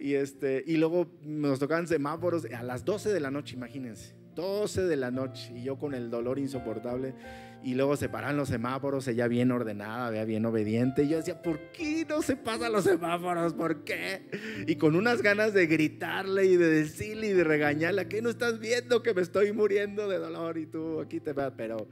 [0.00, 4.84] Y, este, y luego nos tocaban semáforos a las 12 de la noche, imagínense, 12
[4.84, 7.14] de la noche, y yo con el dolor insoportable
[7.62, 11.04] y luego se paran los semáforos, ella bien ordenada, vea bien obediente.
[11.04, 13.54] Y yo decía, ¿por qué no se pasan los semáforos?
[13.54, 14.22] ¿Por qué?
[14.66, 18.60] Y con unas ganas de gritarle y de decirle y de regañarle, ¿qué no estás
[18.60, 21.52] viendo que me estoy muriendo de dolor y tú aquí te vas?
[21.56, 21.88] Pero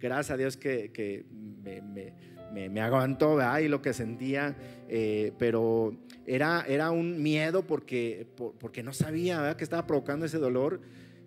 [0.00, 1.26] gracias a Dios que, que
[1.62, 1.82] me,
[2.52, 3.60] me, me, aguantó, ¿verdad?
[3.60, 4.56] Y lo que sentía,
[4.88, 5.94] eh, pero
[6.26, 8.26] era, era un miedo porque,
[8.58, 9.56] porque no sabía, ¿verdad?
[9.56, 10.80] Que estaba provocando ese dolor.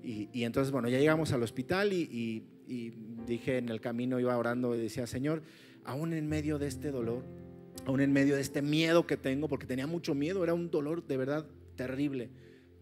[0.06, 2.94] Y, y entonces, bueno, ya llegamos al hospital y, y
[3.26, 5.41] dije en el camino, iba orando y decía, Señor,
[5.84, 7.24] aún en medio de este dolor,
[7.86, 11.06] aún en medio de este miedo que tengo, porque tenía mucho miedo, era un dolor
[11.06, 12.30] de verdad terrible.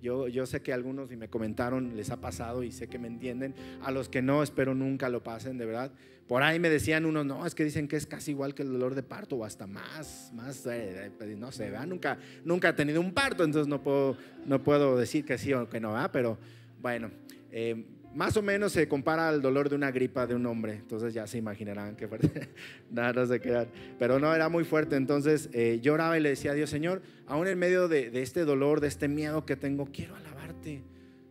[0.02, 3.08] Yo, yo sé que algunos y me comentaron les ha pasado y sé que me
[3.08, 3.56] entienden.
[3.82, 5.94] A los que no, espero nunca lo pasen, de verdad.
[6.28, 8.72] Por ahí me decían unos, no, es que dicen que es casi igual que el
[8.74, 11.88] dolor de parto o hasta más, más, eh, pues, no sé, ¿verdad?
[11.88, 15.70] Nunca, nunca he tenido un parto, entonces no puedo, no puedo decir que sí o
[15.70, 16.12] que no, ¿verdad?
[16.12, 16.38] Pero
[16.84, 17.12] bueno,
[17.50, 21.16] eh, Más o menos se compara al dolor de una gripa de un hombre, entonces
[21.16, 22.50] ya se imaginarán qué fuerte.
[22.92, 23.70] Nada, no se quedan.
[23.98, 24.98] Pero no, era muy fuerte.
[24.98, 28.82] Entonces eh, lloraba y le decía a Dios, Señor, aún en medio de, este dolor,
[28.82, 30.84] de este miedo que tengo, quiero alabarte,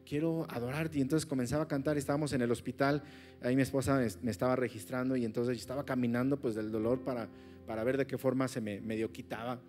[0.05, 0.99] quiero adorarte.
[0.99, 3.05] Y entonces comenzaba a cantar, estábamos en el hospital,
[3.43, 7.29] ahí mi esposa me, estaba registrando y entonces estaba caminando pues del dolor para,
[7.67, 9.61] para ver de qué forma se me medio quitaba.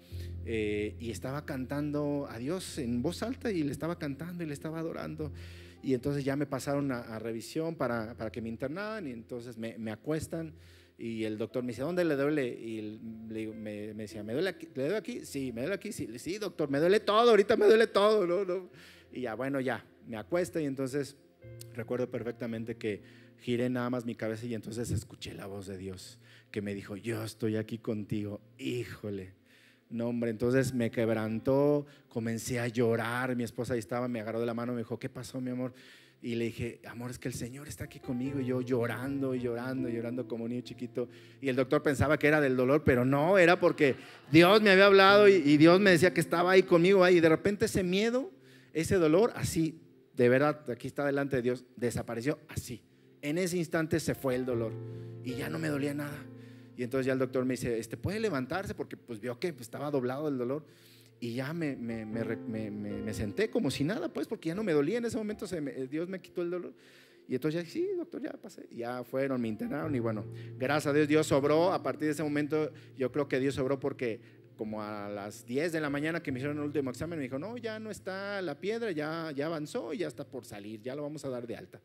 [0.46, 4.54] Eh, y estaba cantando a Dios en voz alta y le estaba cantando y le
[4.54, 5.32] estaba adorando.
[5.84, 9.78] Y entonces ya me pasaron a, revisión para, para, que me internaran y entonces me,
[9.78, 10.54] me, acuestan
[10.98, 12.48] y el doctor me dice, ¿dónde le duele?
[12.48, 14.70] Y me, me, decía, ¿me duele aquí?
[14.74, 15.26] ¿Le duele aquí?
[15.26, 15.92] Sí, me duele aquí.
[15.92, 18.26] Sí, sí, doctor, me duele todo, ahorita me duele todo.
[18.26, 18.46] ¿no?
[18.46, 18.70] ¿no?
[19.12, 21.18] Y ya, bueno, ya, me acuesta y entonces
[21.74, 23.02] recuerdo perfectamente que
[23.40, 26.18] giré nada más mi cabeza y entonces escuché la voz de Dios
[26.50, 29.43] que me dijo, yo estoy aquí contigo, híjole
[29.94, 34.48] no, hombre, entonces me quebrantó, comencé a llorar, mi esposa ahí estaba, me agarró de
[34.48, 35.72] la mano, me dijo, ¿qué pasó, mi amor?
[36.20, 38.40] Y le dije, amor, es que el Señor está aquí conmigo.
[38.40, 41.10] Y yo llorando y llorando, llorando como niño chiquito.
[41.42, 43.96] Y el doctor pensaba que era del dolor, pero no, era porque
[44.32, 47.08] Dios me había hablado y, Dios me decía que estaba ahí conmigo.
[47.08, 48.32] Y de repente ese miedo,
[48.72, 49.80] ese dolor, así,
[50.16, 52.82] de verdad, aquí está delante de Dios, desapareció así.
[53.22, 54.72] En ese instante se fue el dolor
[55.24, 56.33] y ya no me dolía nada.
[56.78, 58.74] Y entonces ya el doctor me dice, este, ¿puede levantarse?
[58.74, 60.66] Porque pues vio que estaba doblado el dolor.
[61.20, 64.74] Y ya me, me, me, me, senté como si nada, pues, porque ya no me
[64.74, 66.74] dolía en ese momento, se Dios me quitó el dolor.
[67.30, 68.68] Y entonces ya, sí, doctor, ya pasé.
[68.72, 70.26] Ya fueron, me internaron y bueno,
[70.58, 71.72] gracias a Dios, Dios sobró.
[71.72, 74.20] A partir de ese momento, yo creo que Dios sobró porque
[74.58, 77.40] como a las 10 de la mañana que me hicieron el último examen, me dijo,
[77.40, 81.04] no, ya no está la piedra, ya, ya avanzó ya está por salir, ya lo
[81.04, 81.82] vamos a dar de alta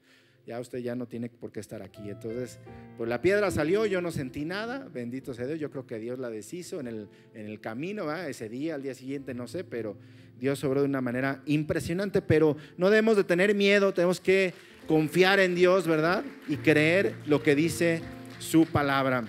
[0.48, 2.08] ya usted ya no tiene por qué estar aquí.
[2.08, 2.58] Entonces,
[2.96, 6.18] pues la piedra salió, yo no sentí nada, bendito sea Dios, yo creo que Dios
[6.18, 9.98] la deshizo en el, en el camino, ese día, al día siguiente, no sé, pero
[10.40, 14.54] Dios sobró de una manera impresionante, pero no debemos de tener miedo, tenemos que
[14.86, 16.24] confiar en Dios, ¿verdad?
[16.48, 18.00] Y creer lo que dice
[18.38, 19.26] su palabra,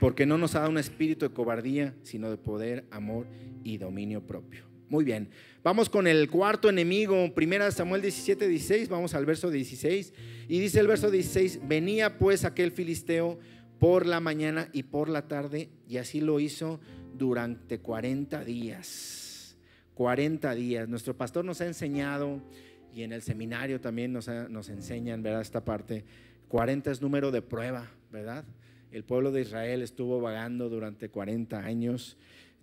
[0.00, 3.26] porque no nos ha dado un espíritu de cobardía, sino de poder, amor
[3.62, 4.67] y dominio propio.
[4.88, 5.28] Muy bien.
[5.62, 10.14] Vamos con el cuarto enemigo, primera Samuel 17, 16, vamos al verso 16.
[10.48, 13.38] Y dice el verso 16, venía pues aquel filisteo
[13.78, 16.80] por la mañana y por la tarde, y así lo hizo
[17.14, 19.58] durante 40 días.
[19.92, 20.88] 40 días.
[20.88, 22.40] Nuestro pastor nos ha enseñado,
[22.94, 25.42] y en el seminario también nos, nos enseñan, ¿verdad?
[25.42, 26.04] Esta parte,
[26.48, 28.46] 40 es número de prueba, ¿verdad?
[28.90, 32.16] El pueblo de Israel estuvo vagando durante 40 años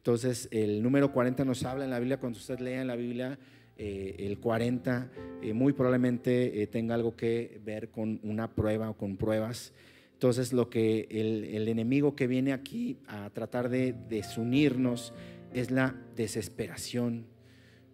[0.06, 3.40] entonces, el número 40 nos habla en la Biblia, cuando usted lea en la Biblia,
[3.76, 5.10] eh, el 40
[5.42, 9.74] eh, muy probablemente eh, tenga algo que ver con una prueba o con pruebas.
[10.14, 15.12] Entonces, lo que el, enemigo que viene aquí a tratar de desunirnos
[15.56, 17.26] es la desesperación.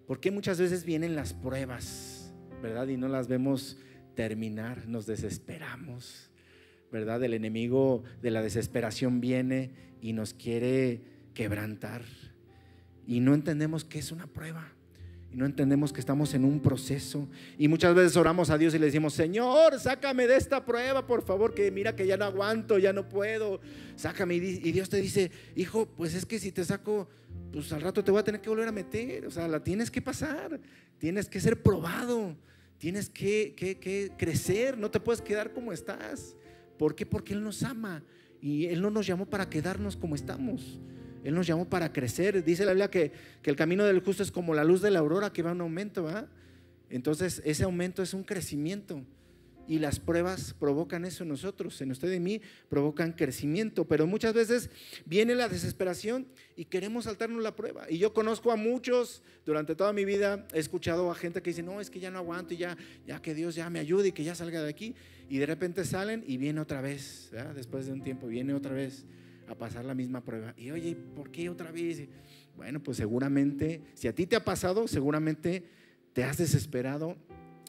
[0.06, 2.89] Porque muchas veces vienen las pruebas, ¿verdad?
[2.89, 3.78] Y no las vemos
[4.15, 6.30] terminar, nos desesperamos,
[6.91, 7.24] ¿verdad?
[7.24, 9.71] El enemigo de la desesperación viene
[10.02, 12.04] y nos quiere quebrantar.
[13.08, 14.71] Y no entendemos que es una prueba.
[15.34, 17.27] Y no entendemos que estamos en un proceso.
[17.58, 21.23] Y muchas veces oramos a Dios y le decimos, Señor, sácame de esta prueba, por
[21.23, 23.60] favor, que mira que ya no aguanto, ya no puedo.
[23.95, 24.36] Sácame.
[24.36, 27.10] Y Dios te dice, hijo, pues es que si te saco,
[27.51, 29.25] pues al rato te voy a tener que volver a meter.
[29.25, 30.60] O sea, la tienes que pasar.
[30.99, 32.38] Tienes que ser probado.
[32.77, 34.77] Tienes que, que, que crecer.
[34.77, 36.36] No te puedes quedar como estás.
[36.77, 37.08] ¿Por qué?
[37.08, 38.04] Porque Él nos ama.
[38.39, 40.80] Y Él no nos llamó para quedarnos como estamos.
[41.23, 42.43] Él nos llamó para crecer.
[42.43, 43.12] Dice la Biblia que,
[43.43, 46.07] el camino del justo es como la luz de la aurora que va un aumento.
[46.89, 49.03] Entonces ese aumento es un crecimiento.
[49.67, 53.86] Y las pruebas provocan eso en nosotros, en usted y en mí, provocan crecimiento.
[53.86, 54.69] Pero muchas veces
[55.05, 57.89] viene la desesperación y queremos saltarnos la prueba.
[57.89, 61.63] Y yo conozco a muchos, durante toda mi vida he escuchado a gente que dice,
[61.63, 64.12] no, es que ya no aguanto y ya, ya que Dios ya me ayude y
[64.12, 64.95] que ya salga de aquí.
[65.29, 69.05] Y de repente salen y viene otra vez, después de un tiempo, viene otra vez
[69.51, 70.53] a pasar la misma prueba.
[70.57, 72.07] Y oye, ¿por qué otra vez?
[72.55, 75.63] Bueno, pues seguramente, si a ti te ha pasado, seguramente
[76.13, 77.15] te has desesperado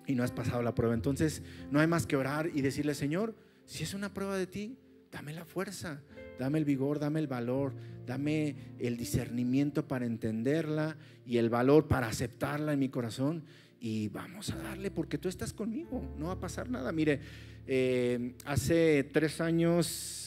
[0.07, 0.95] y no has pasado la prueba.
[0.95, 3.35] Entonces, no hay más que orar y decirle, Señor,
[3.67, 4.77] si es una prueba de ti,
[5.11, 6.03] dame la fuerza,
[6.39, 7.75] dame el vigor, dame el valor,
[8.07, 13.45] dame el discernimiento para entenderla y el valor para aceptarla en mi corazón.
[13.81, 16.93] Y vamos a darle porque tú estás conmigo, no va a pasar nada.
[16.93, 17.21] Mire,
[17.67, 20.22] eh, hace tres años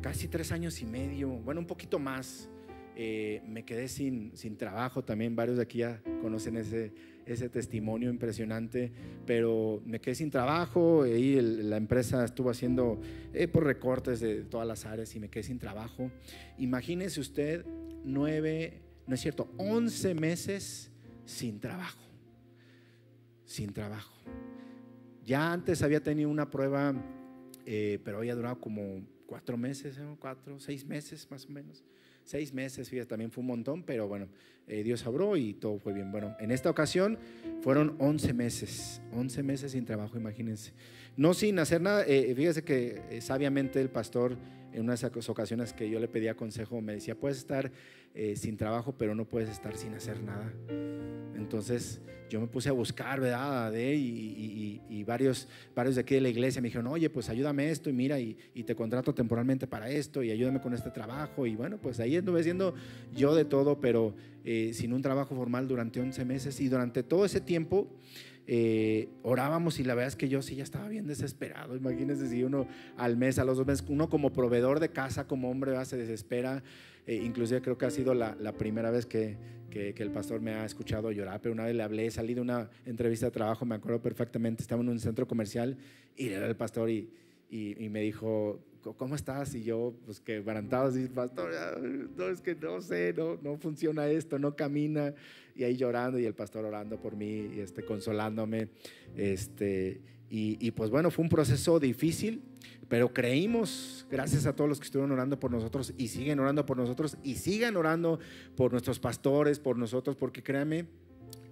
[0.00, 2.48] casi tres años y medio, bueno, un poquito más.
[2.94, 6.92] Eh, me quedé sin, sin trabajo también, varios de aquí ya conocen ese,
[7.24, 8.92] ese testimonio impresionante,
[9.24, 13.00] pero me quedé sin trabajo, y la empresa estuvo haciendo
[13.32, 16.10] eh, por recortes de todas las áreas y me quedé sin trabajo.
[16.58, 17.64] Imagínese usted
[18.04, 20.90] nueve, no es cierto, once meses
[21.24, 22.02] sin trabajo,
[23.46, 24.12] sin trabajo.
[25.24, 26.94] Ya antes había tenido una prueba,
[27.64, 29.00] eh, pero había durado como
[29.32, 31.82] cuatro meses, cuatro, seis meses más o menos.
[32.22, 34.28] Seis meses, fíjate, también fue un montón, pero bueno,
[34.68, 36.12] eh, Dios abrió y todo fue bien.
[36.12, 37.18] Bueno, en esta ocasión
[37.62, 40.74] fueron 11 meses, 11 meses sin trabajo, imagínense.
[41.16, 44.36] No sin hacer nada, eh, fíjese que sabiamente el pastor
[44.72, 47.70] en unas ocasiones que yo le pedía consejo me decía, puedes estar
[48.34, 50.52] sin trabajo, pero no puedes estar sin hacer nada.
[51.34, 52.00] Entonces
[52.32, 53.70] yo me puse a buscar, ¿verdad?
[53.70, 57.70] De, y, y, varios, varios de aquí de la iglesia me dijeron, oye, pues ayúdame
[57.70, 61.46] esto y mira, y, te contrato temporalmente para esto y ayúdame con este trabajo.
[61.46, 62.74] Y bueno, pues ahí anduve siendo
[63.14, 66.58] yo de todo, pero eh, sin un trabajo formal durante 11 meses.
[66.60, 67.86] Y durante todo ese tiempo
[68.54, 71.74] eh, orábamos y la verdad es que yo sí ya estaba bien desesperado.
[71.74, 72.66] Imagínense si uno
[72.98, 76.62] al mes, a los dos meses, uno como proveedor de casa, como hombre, se desespera.
[77.06, 79.38] Eh, inclusive creo que ha sido la, primera vez que
[79.72, 83.24] el pastor me ha escuchado llorar, pero una vez le hablé, salí de una entrevista
[83.24, 85.78] de trabajo, me acuerdo perfectamente, estaba en un centro comercial
[86.14, 87.08] y era el pastor y,
[87.48, 89.54] y, me dijo, ¿cómo estás?
[89.54, 91.50] Y yo, pues que barantado, así, pastor,
[92.16, 95.14] no, es que no sé, no, no funciona esto, no camina.
[95.54, 98.68] Y ahí llorando y el pastor orando por mí y este, consolándome.
[99.16, 102.42] Este, y, y pues bueno, fue un proceso difícil,
[102.88, 106.76] pero creímos, gracias a todos los que estuvieron orando por nosotros y siguen orando por
[106.76, 108.18] nosotros y sigan orando
[108.56, 110.86] por nuestros pastores, por nosotros, porque créanme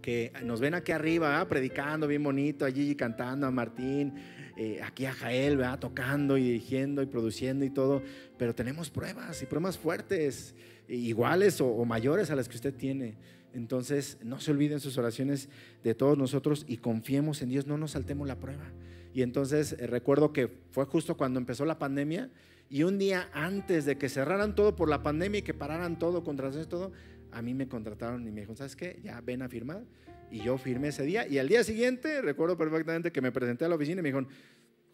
[0.00, 4.14] que nos ven aquí arriba, predicando bien bonito, allí cantando a Martín,
[4.62, 5.78] eh, aquí a Jael, ¿verdad?
[5.78, 8.02] tocando y dirigiendo y produciendo y todo,
[8.36, 10.54] pero tenemos pruebas y pruebas fuertes,
[10.86, 13.16] iguales o, o mayores a las que usted tiene.
[13.54, 15.48] Entonces, no se olviden sus oraciones
[15.82, 18.70] de todos nosotros y confiemos en Dios, no nos saltemos la prueba.
[19.14, 22.28] Y entonces eh, recuerdo que fue justo cuando empezó la pandemia
[22.68, 26.22] y un día antes de que cerraran todo por la pandemia y que pararan todo,
[26.22, 26.92] contrataciones, todo,
[27.32, 29.00] a mí me contrataron y me dijeron, ¿sabes qué?
[29.02, 29.84] Ya ven a firmar.
[30.30, 31.26] Y yo firmé ese día.
[31.26, 34.28] Y al día siguiente, recuerdo perfectamente que me presenté a la oficina y me dijeron,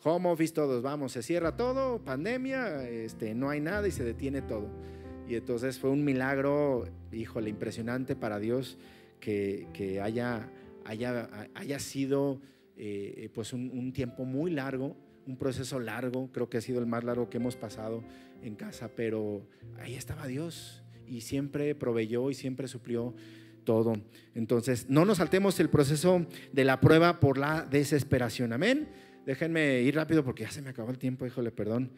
[0.03, 4.43] home office todos, vamos, se cierra todo, pandemia, este, no hay nada y se detiene
[4.43, 4.69] todo.
[5.29, 8.79] Y entonces fue un milagro, híjole, impresionante para Dios
[9.21, 10.49] que, que haya,
[10.85, 12.41] haya, haya sido
[12.79, 14.95] eh, eh, pues un, tiempo muy largo,
[15.27, 18.05] un proceso largo, creo que ha sido el más largo que hemos pasado
[18.43, 19.49] en casa, pero
[19.81, 23.15] ahí estaba Dios y siempre proveyó y siempre suplió
[23.67, 23.93] todo.
[24.35, 28.55] Entonces, no nos saltemos el proceso de la prueba por la desesperación.
[28.55, 28.89] Amén.
[29.27, 31.91] Déjenme ir rápido porque ya se me acabó el tiempo, híjole, perdón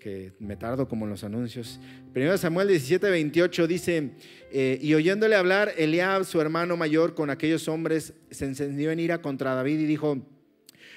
[0.00, 1.78] que me tardo como en los anuncios.
[2.12, 4.10] Primero Samuel 17, 28 dice,
[4.50, 9.20] eh, y oyéndole hablar, Eliab, su hermano mayor, con aquellos hombres, se encendió en ira
[9.20, 10.26] contra David y dijo,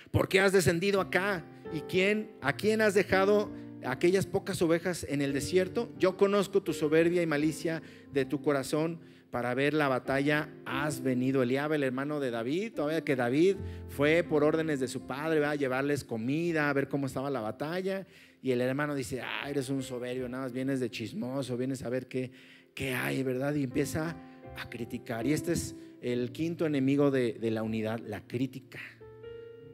[0.09, 1.45] ¿por qué has descendido acá?
[1.73, 3.51] ¿Y quién, a quién has dejado
[3.86, 5.91] aquellas pocas ovejas en el desierto?
[5.99, 7.83] Yo conozco tu soberbia y malicia
[8.13, 8.99] de tu corazón
[9.34, 11.41] para ver la batalla has venido.
[11.41, 13.56] Eliab, el hermano de David, todavía que David
[13.89, 18.06] fue por órdenes de su padre a llevarles comida, a ver cómo estaba la batalla.
[18.43, 21.89] Y el hermano dice, ah, eres un soberbio, nada más vienes de chismoso, vienes a
[21.89, 22.30] ver qué,
[22.76, 23.56] qué hay, ¿verdad?
[23.56, 24.15] Y empieza
[24.56, 25.26] a criticar.
[25.26, 28.82] Y este es el quinto enemigo de, de la unidad, la crítica.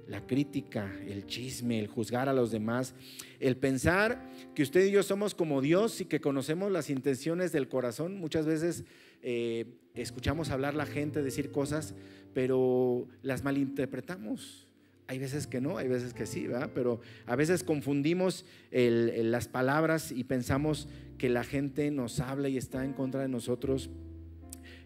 [0.08, 2.96] La crítica, el chisme, el juzgar a los demás,
[3.40, 7.68] el pensar que usted y yo somos como Dios y que conocemos las intenciones del
[7.68, 8.18] corazón.
[8.18, 8.86] Muchas veces
[9.22, 11.96] eh, escuchamos hablar la gente, decir cosas,
[12.34, 14.68] pero las malinterpretamos.
[15.08, 16.70] Hay veces que no, hay veces que sí, ¿verdad?
[16.76, 22.86] Pero a veces confundimos las palabras y pensamos que la gente nos habla y está
[22.86, 23.90] en contra de nosotros,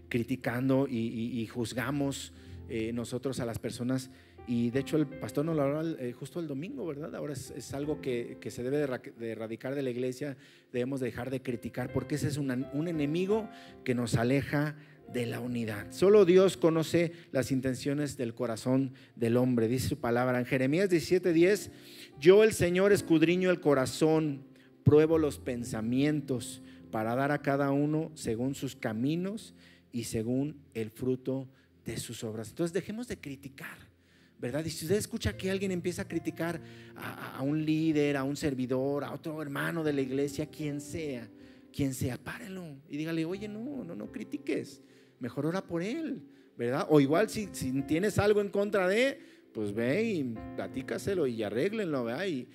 [0.07, 2.31] criticando y, juzgamos
[2.69, 4.11] eh, nosotros a las personas.
[4.47, 7.15] Y de hecho el pastor nos lo habló eh, justo el domingo, ¿verdad?
[7.15, 10.35] Ahora es, algo que, se debe de erradicar de la iglesia,
[10.71, 13.49] debemos dejar de criticar, porque ese es un enemigo
[13.83, 14.75] que nos aleja
[15.11, 15.91] de la unidad.
[15.91, 20.39] Solo Dios conoce las intenciones del corazón del hombre, dice su palabra.
[20.39, 21.71] En Jeremías 17:10,
[22.19, 24.43] yo el Señor escudriño el corazón,
[24.83, 29.53] pruebo los pensamientos para dar a cada uno según sus caminos
[29.91, 31.47] y según el fruto
[31.85, 32.49] de sus obras.
[32.49, 33.92] Entonces dejemos de criticar.
[34.39, 34.65] ¿Verdad?
[34.65, 36.59] Y si usted escucha que alguien empieza a criticar
[36.95, 41.29] a, un líder, a un servidor, a otro hermano de la iglesia, quien sea,
[41.71, 44.81] quien sea, párelo y dígale, oye, no, no, no critiques
[45.23, 46.21] mejor ora por él,
[46.57, 46.85] ¿verdad?
[46.89, 47.47] O igual si,
[47.87, 49.17] tienes algo en contra de,
[49.53, 52.25] pues ve y platícaselo y arréglenlo, ¿verdad?
[52.25, 52.47] Y,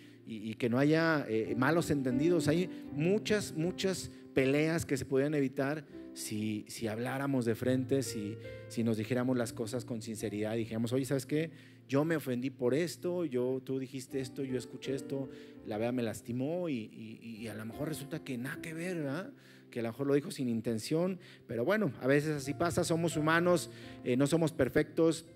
[0.59, 2.49] que no haya eh, malos entendidos.
[2.49, 5.87] Hay muchas, muchas peleas que se podían evitar
[6.19, 11.05] si, si habláramos de frente, si, si nos dijéramos las cosas con sinceridad, dijéramos, oye,
[11.05, 11.53] ¿sabes qué?
[11.89, 15.29] Yo me ofendí por esto, yo, tú dijiste esto, yo escuché esto,
[15.65, 16.91] la verdad me lastimó y,
[17.23, 19.33] y a lo mejor resulta que nada que ver, ¿verdad?
[19.71, 23.17] que a lo mejor lo dijo sin intención, pero bueno, a veces así pasa, somos
[23.17, 23.71] humanos,
[24.03, 25.27] eh, no somos perfectos,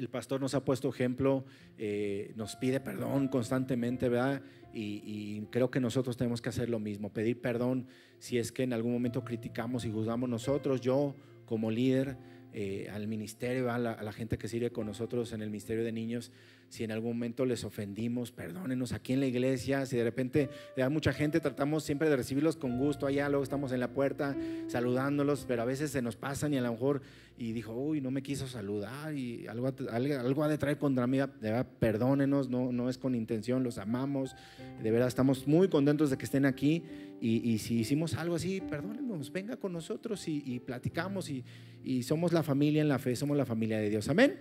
[0.00, 1.44] el pastor nos ha puesto ejemplo,
[1.76, 4.42] eh, nos pide perdón constantemente, ¿verdad?
[4.72, 7.86] Y, creo que nosotros tenemos que hacer lo mismo, pedir perdón
[8.18, 12.16] si es que en algún momento criticamos y juzgamos nosotros, yo como líder,
[12.54, 15.92] eh, al ministerio, a a la, gente que sirve con nosotros en el Ministerio de
[15.92, 16.32] Niños,
[16.70, 20.88] si en algún momento les ofendimos, perdónenos aquí en la iglesia, si de repente hay
[20.88, 24.36] mucha gente, tratamos siempre de recibirlos con gusto allá, luego estamos en la puerta
[24.68, 27.02] saludándolos, pero a veces se nos pasan y a lo mejor,
[27.36, 31.18] y dijo, uy, no me quiso saludar y algo, algo ha de traer contra mí,
[31.18, 34.36] de verdad, perdónenos, no, no es con intención, los amamos,
[34.80, 36.84] de verdad estamos muy contentos de que estén aquí
[37.20, 41.44] y, si hicimos algo así, perdónenos, venga con nosotros y, y platicamos y,
[41.82, 44.38] y somos la familia en la fe, somos la familia de Dios, amén.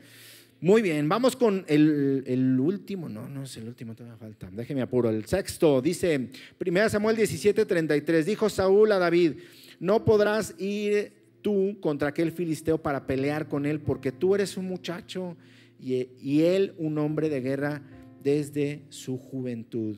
[0.61, 5.09] Muy bien, vamos con el, último, no, no es el último, todavía falta, déjeme apuro,
[5.09, 9.35] el sexto, dice 1 Samuel 17, 33, dijo Saúl a David,
[9.79, 14.65] no podrás ir tú contra aquel filisteo para pelear con él, porque tú eres un
[14.65, 15.37] muchacho
[15.79, 17.81] y, y él un hombre de guerra
[18.21, 19.95] desde su juventud.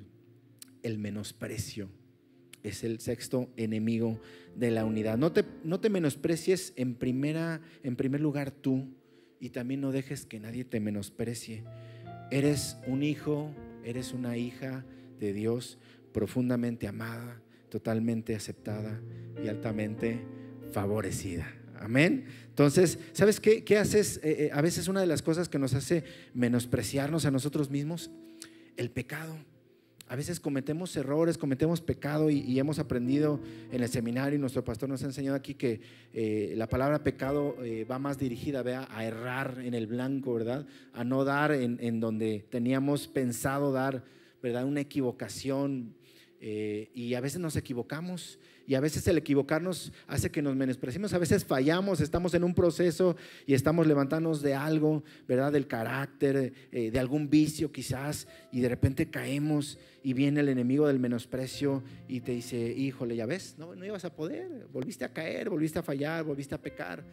[0.83, 1.89] El menosprecio
[2.61, 4.19] es el sexto enemigo
[4.55, 5.17] de la unidad.
[5.17, 8.87] No te, no te menosprecies en, primera, en primer lugar tú
[9.41, 11.63] y también no dejes que nadie te menosprecie.
[12.29, 14.85] Eres un hijo, eres una hija
[15.19, 15.79] de Dios
[16.13, 19.01] profundamente amada, totalmente aceptada
[19.43, 20.23] y altamente
[20.71, 21.51] favorecida.
[21.79, 22.25] Amén.
[22.47, 24.17] Entonces, ¿sabes qué, qué haces?
[24.17, 26.03] Eh, eh, a veces una de las cosas que nos hace
[26.35, 28.11] menospreciarnos a nosotros mismos,
[28.77, 29.35] el pecado.
[30.11, 33.39] A veces cometemos errores, cometemos pecado y, hemos aprendido
[33.71, 35.79] en el seminario y nuestro pastor nos ha enseñado aquí que
[36.13, 38.59] eh, la palabra pecado eh, va más dirigida
[38.91, 40.65] a errar en el blanco, ¿verdad?
[40.91, 44.03] A no dar en, en donde teníamos pensado dar,
[44.43, 44.65] ¿verdad?
[44.65, 45.95] Una equivocación.
[46.43, 51.13] Eh, y a veces nos equivocamos y a veces el equivocarnos hace que nos menospreciemos,
[51.13, 53.15] a veces fallamos, estamos en un proceso
[53.45, 55.51] y estamos levantándonos de algo, ¿verdad?
[55.51, 60.87] Del carácter, eh, de algún vicio quizás, y de repente caemos y viene el enemigo
[60.87, 65.13] del menosprecio y te dice, híjole, ya ves, no, no ibas a poder, volviste a
[65.13, 67.03] caer, volviste a fallar, volviste a pecar.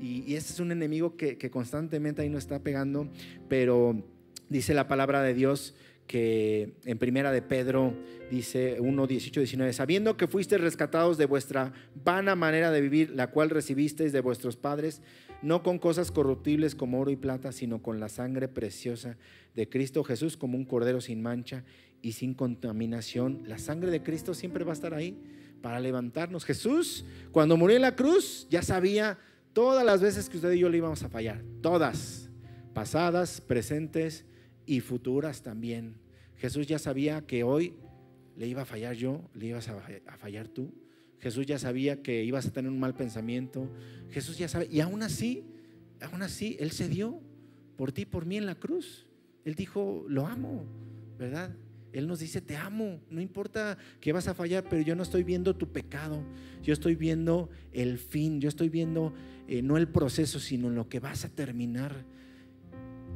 [0.00, 3.08] Y, y ese es un enemigo que, que constantemente ahí nos está pegando,
[3.48, 4.00] pero
[4.48, 5.74] dice la palabra de Dios
[6.06, 7.94] que en primera de Pedro
[8.30, 11.72] dice 1, 18, 19, sabiendo que fuisteis rescatados de vuestra
[12.04, 15.02] vana manera de vivir, la cual recibisteis de vuestros padres,
[15.42, 19.16] no con cosas corruptibles como oro y plata, sino con la sangre preciosa
[19.54, 21.64] de Cristo Jesús como un cordero sin mancha
[22.02, 23.42] y sin contaminación.
[23.46, 25.18] La sangre de Cristo siempre va a estar ahí
[25.60, 26.44] para levantarnos.
[26.44, 29.18] Jesús, cuando murió en la cruz, ya sabía
[29.52, 32.30] todas las veces que usted y yo le íbamos a fallar, todas,
[32.74, 34.24] pasadas, presentes,
[34.66, 35.94] y futuras también.
[36.36, 37.74] Jesús ya sabía que hoy
[38.36, 40.72] le iba a fallar yo, le ibas a fallar tú.
[41.20, 43.70] Jesús ya sabía que ibas a tener un mal pensamiento.
[44.10, 44.68] Jesús ya sabe.
[44.70, 45.44] Y aún así,
[46.00, 47.20] aún así, Él se dio
[47.76, 49.06] por ti, por mí en la cruz.
[49.44, 50.64] Él dijo, lo amo,
[51.18, 51.54] ¿verdad?
[51.92, 55.24] Él nos dice, te amo, no importa que vas a fallar, pero yo no estoy
[55.24, 56.22] viendo tu pecado,
[56.62, 59.14] yo estoy viendo el fin, yo estoy viendo
[59.48, 62.04] eh, no el proceso, sino lo que vas a terminar.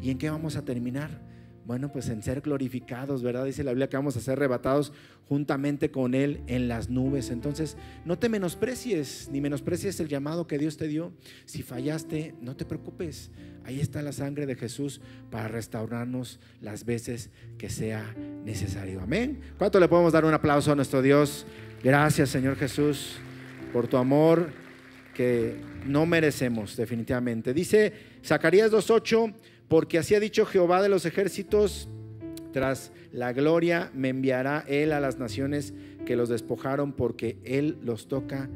[0.00, 1.29] ¿Y en qué vamos a terminar?
[1.66, 3.44] Bueno, pues en ser glorificados, ¿verdad?
[3.44, 4.92] Dice la Biblia que vamos a ser arrebatados
[5.28, 7.30] juntamente con Él en las nubes.
[7.30, 11.12] Entonces, no te menosprecies, ni menosprecies el llamado que Dios te dio.
[11.44, 13.30] Si fallaste, no te preocupes.
[13.64, 15.00] Ahí está la sangre de Jesús
[15.30, 19.00] para restaurarnos las veces que sea necesario.
[19.00, 19.40] Amén.
[19.58, 21.46] ¿Cuánto le podemos dar un aplauso a nuestro Dios?
[21.82, 23.16] Gracias, Señor Jesús,
[23.72, 24.50] por tu amor
[25.14, 27.52] que no merecemos definitivamente.
[27.52, 27.92] Dice
[28.24, 29.34] Zacarías 2.8
[29.70, 31.88] porque así ha dicho Jehová de los ejércitos,
[32.52, 38.08] tras la gloria me enviará él a las naciones que los despojaron, porque él los
[38.08, 38.50] toca,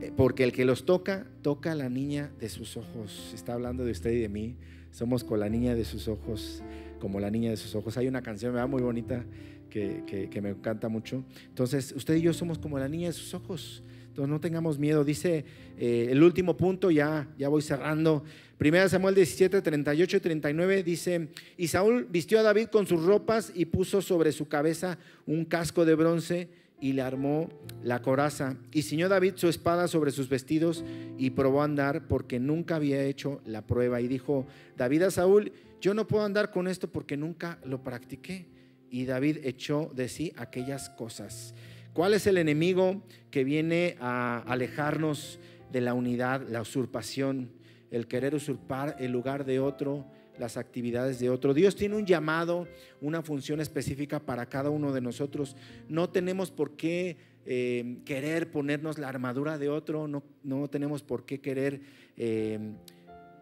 [0.00, 3.30] eh, porque el que los toca, toca a la niña de sus ojos.
[3.32, 4.56] Está hablando de usted y de mí.
[4.90, 6.64] Somos con la niña de sus ojos,
[6.98, 7.96] como la niña de sus ojos.
[7.96, 9.24] Hay una canción muy bonita
[9.70, 11.24] que, que me encanta mucho.
[11.50, 13.84] Entonces, usted y yo somos como la niña de sus ojos.
[14.12, 15.04] Entonces no tengamos miedo.
[15.04, 15.46] Dice
[15.78, 18.22] eh, el último punto, ya, ya voy cerrando.
[18.58, 23.52] Primera Samuel 17, 38 y 39 dice, y Saúl vistió a David con sus ropas
[23.54, 27.48] y puso sobre su cabeza un casco de bronce y le armó
[27.82, 28.58] la coraza.
[28.70, 30.84] Y ciñó David su espada sobre sus vestidos
[31.16, 34.02] y probó a andar porque nunca había hecho la prueba.
[34.02, 34.46] Y dijo
[34.76, 38.46] David a Saúl, yo no puedo andar con esto porque nunca lo practiqué.
[38.90, 41.54] Y David echó de sí aquellas cosas.
[41.92, 45.38] ¿Cuál es el enemigo que viene a alejarnos
[45.70, 47.50] de la unidad, la usurpación,
[47.90, 50.06] el querer usurpar el lugar de otro,
[50.38, 51.52] las actividades de otro?
[51.52, 52.66] Dios tiene un llamado,
[53.02, 55.54] una función específica para cada uno de nosotros.
[55.90, 61.26] No tenemos por qué eh, querer ponernos la armadura de otro, no, no tenemos por
[61.26, 61.82] qué querer...
[62.16, 62.58] Eh,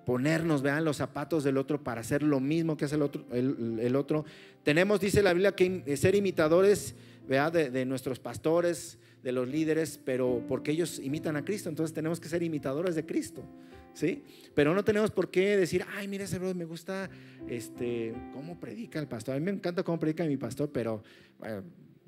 [0.04, 3.24] ponernos, vean, los zapatos del otro para hacer lo mismo que hace el otro.
[3.30, 4.24] El, otro.
[4.64, 6.96] Tenemos, dice la Biblia, que ser imitadores.
[7.30, 12.18] De, de, nuestros pastores, de los líderes, pero porque ellos imitan a Cristo, entonces tenemos
[12.18, 13.44] que ser imitadores de Cristo.
[13.92, 14.24] ¿Sí?
[14.52, 17.08] Pero no tenemos por qué decir, ay, mira ese brother, me gusta
[17.48, 19.36] este, cómo predica el pastor.
[19.36, 21.04] A mí me encanta cómo predica mi pastor, pero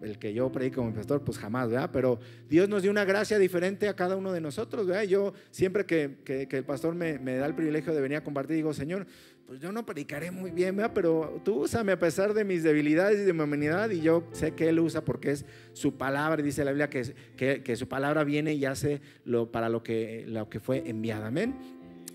[0.02, 1.90] el que yo predico como pastor, pues jamás, ¿verdad?
[1.92, 2.18] Pero
[2.48, 5.04] Dios nos dio una gracia diferente a cada uno de nosotros, ¿verdad?
[5.04, 8.56] Yo siempre que, que, el pastor me, me, da el privilegio de venir a compartir,
[8.56, 9.06] digo, Señor,
[9.52, 10.92] pues yo no predicaré muy bien, ¿verdad?
[10.94, 14.54] Pero tú úsame a pesar de mis debilidades y de mi humanidad y yo sé
[14.54, 15.44] que Él usa porque es
[15.74, 19.68] su palabra, dice la Biblia que, que, que su palabra viene y hace lo, para
[19.68, 21.54] lo que, lo que fue enviada, amén.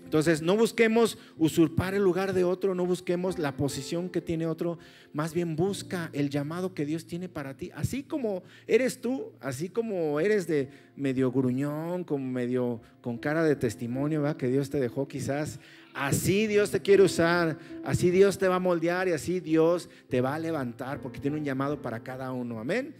[0.08, 4.78] Entonces, no busquemos usurpar el lugar de otro, no busquemos la posición que tiene otro,
[5.12, 7.70] más bien busca el llamado que Dios tiene para ti.
[7.74, 13.54] Así como eres tú, así como eres de medio gruñón, como medio con cara de
[13.54, 14.38] testimonio, ¿va?
[14.38, 15.60] que Dios te dejó quizás,
[15.98, 20.20] así Dios te quiere usar, así Dios te va a moldear y así Dios te
[20.20, 22.60] va a levantar porque tiene un llamado para cada uno.
[22.60, 22.94] Amén.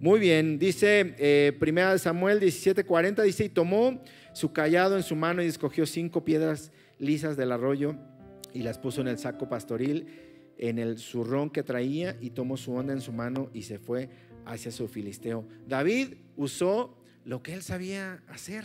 [0.00, 5.42] Muy bien, dice eh, Primera Samuel 17:40, dice, y tomó su callado en su mano
[5.42, 7.94] y escogió cinco piedras lisas del arroyo
[8.52, 10.06] y las puso en el saco pastoril,
[10.58, 14.10] en el zurrón que traía y tomó su onda en su mano y se fue
[14.44, 15.46] hacia su filisteo.
[15.68, 18.64] David usó lo que él sabía hacer,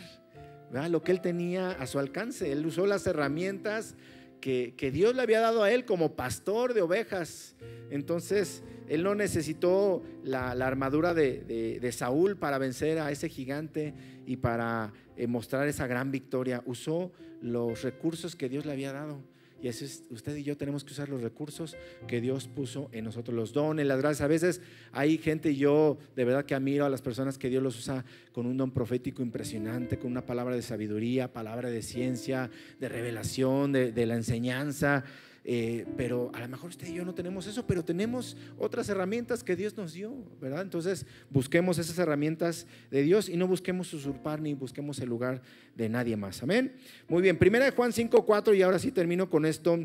[0.71, 2.51] lo que él tenía a su alcance.
[2.51, 3.95] Él usó las herramientas
[4.41, 7.55] que, Dios le había dado a él como pastor de ovejas.
[7.89, 13.93] Entonces, él no necesitó la, armadura de, de, Saúl para vencer a ese gigante
[14.25, 16.63] y para eh, mostrar esa gran victoria.
[16.65, 17.11] Usó
[17.41, 19.21] los recursos que Dios le había dado.
[19.61, 21.75] Y eso es, usted y yo tenemos que usar los recursos
[22.07, 24.21] que Dios puso en nosotros, los dones, las gracias.
[24.21, 27.63] A veces hay gente, y yo de verdad que admiro a las personas que Dios
[27.63, 32.49] los usa con un don profético impresionante, con una palabra de sabiduría, palabra de ciencia,
[32.79, 35.03] de revelación, de, de la enseñanza.
[35.49, 39.45] Eh, pero a lo mejor usted y yo no tenemos eso, pero tenemos otras herramientas
[39.45, 40.61] que Dios nos dio, ¿verdad?
[40.61, 45.41] Entonces busquemos esas herramientas de Dios y no busquemos usurpar ni busquemos el lugar
[45.73, 46.43] de nadie más.
[46.43, 46.73] Amén.
[47.07, 49.79] Muy bien, primera de Juan 5, 4 y ahora sí termino con esto.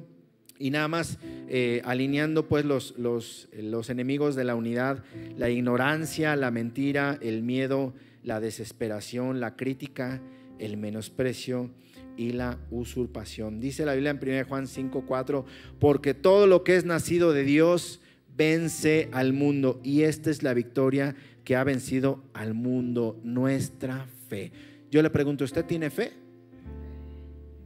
[0.58, 5.04] Y nada más eh, alineando pues los, los, los enemigos de la unidad,
[5.36, 7.94] la ignorancia, la mentira, el miedo,
[8.24, 10.20] la desesperación, la crítica,
[10.58, 11.70] el menosprecio
[12.16, 13.60] y la usurpación.
[13.60, 15.44] Dice la Biblia en 1 Juan 5:4,
[15.78, 18.00] porque todo lo que es nacido de Dios
[18.36, 24.52] vence al mundo y esta es la victoria que ha vencido al mundo, nuestra fe.
[24.90, 26.12] Yo le pregunto, ¿usted tiene fe?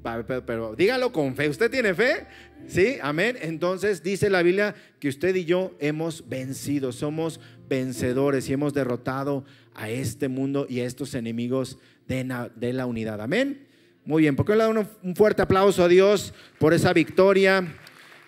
[0.02, 1.48] Pero, pero, dígalo con fe.
[1.48, 2.26] ¿Usted tiene fe?
[2.68, 3.36] Sí, amén.
[3.40, 9.44] Entonces dice la Biblia que usted y yo hemos vencido, somos vencedores y hemos derrotado
[9.74, 13.20] a este mundo y a estos enemigos de, de la unidad.
[13.20, 13.65] Amén.
[14.06, 17.66] Muy bien, porque le doy un fuerte aplauso a Dios por esa victoria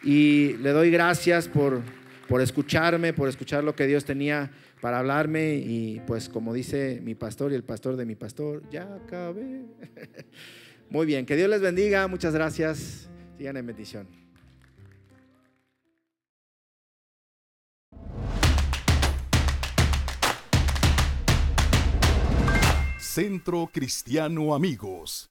[0.02, 1.82] y le doy gracias por,
[2.28, 4.50] por escucharme, por escuchar lo que Dios tenía
[4.80, 8.92] para hablarme y pues como dice mi pastor y el pastor de mi pastor, ya
[8.92, 9.66] acabé.
[10.90, 14.08] Muy bien, que Dios les bendiga, muchas gracias, sigan en bendición.
[22.98, 25.30] Centro Cristiano Amigos.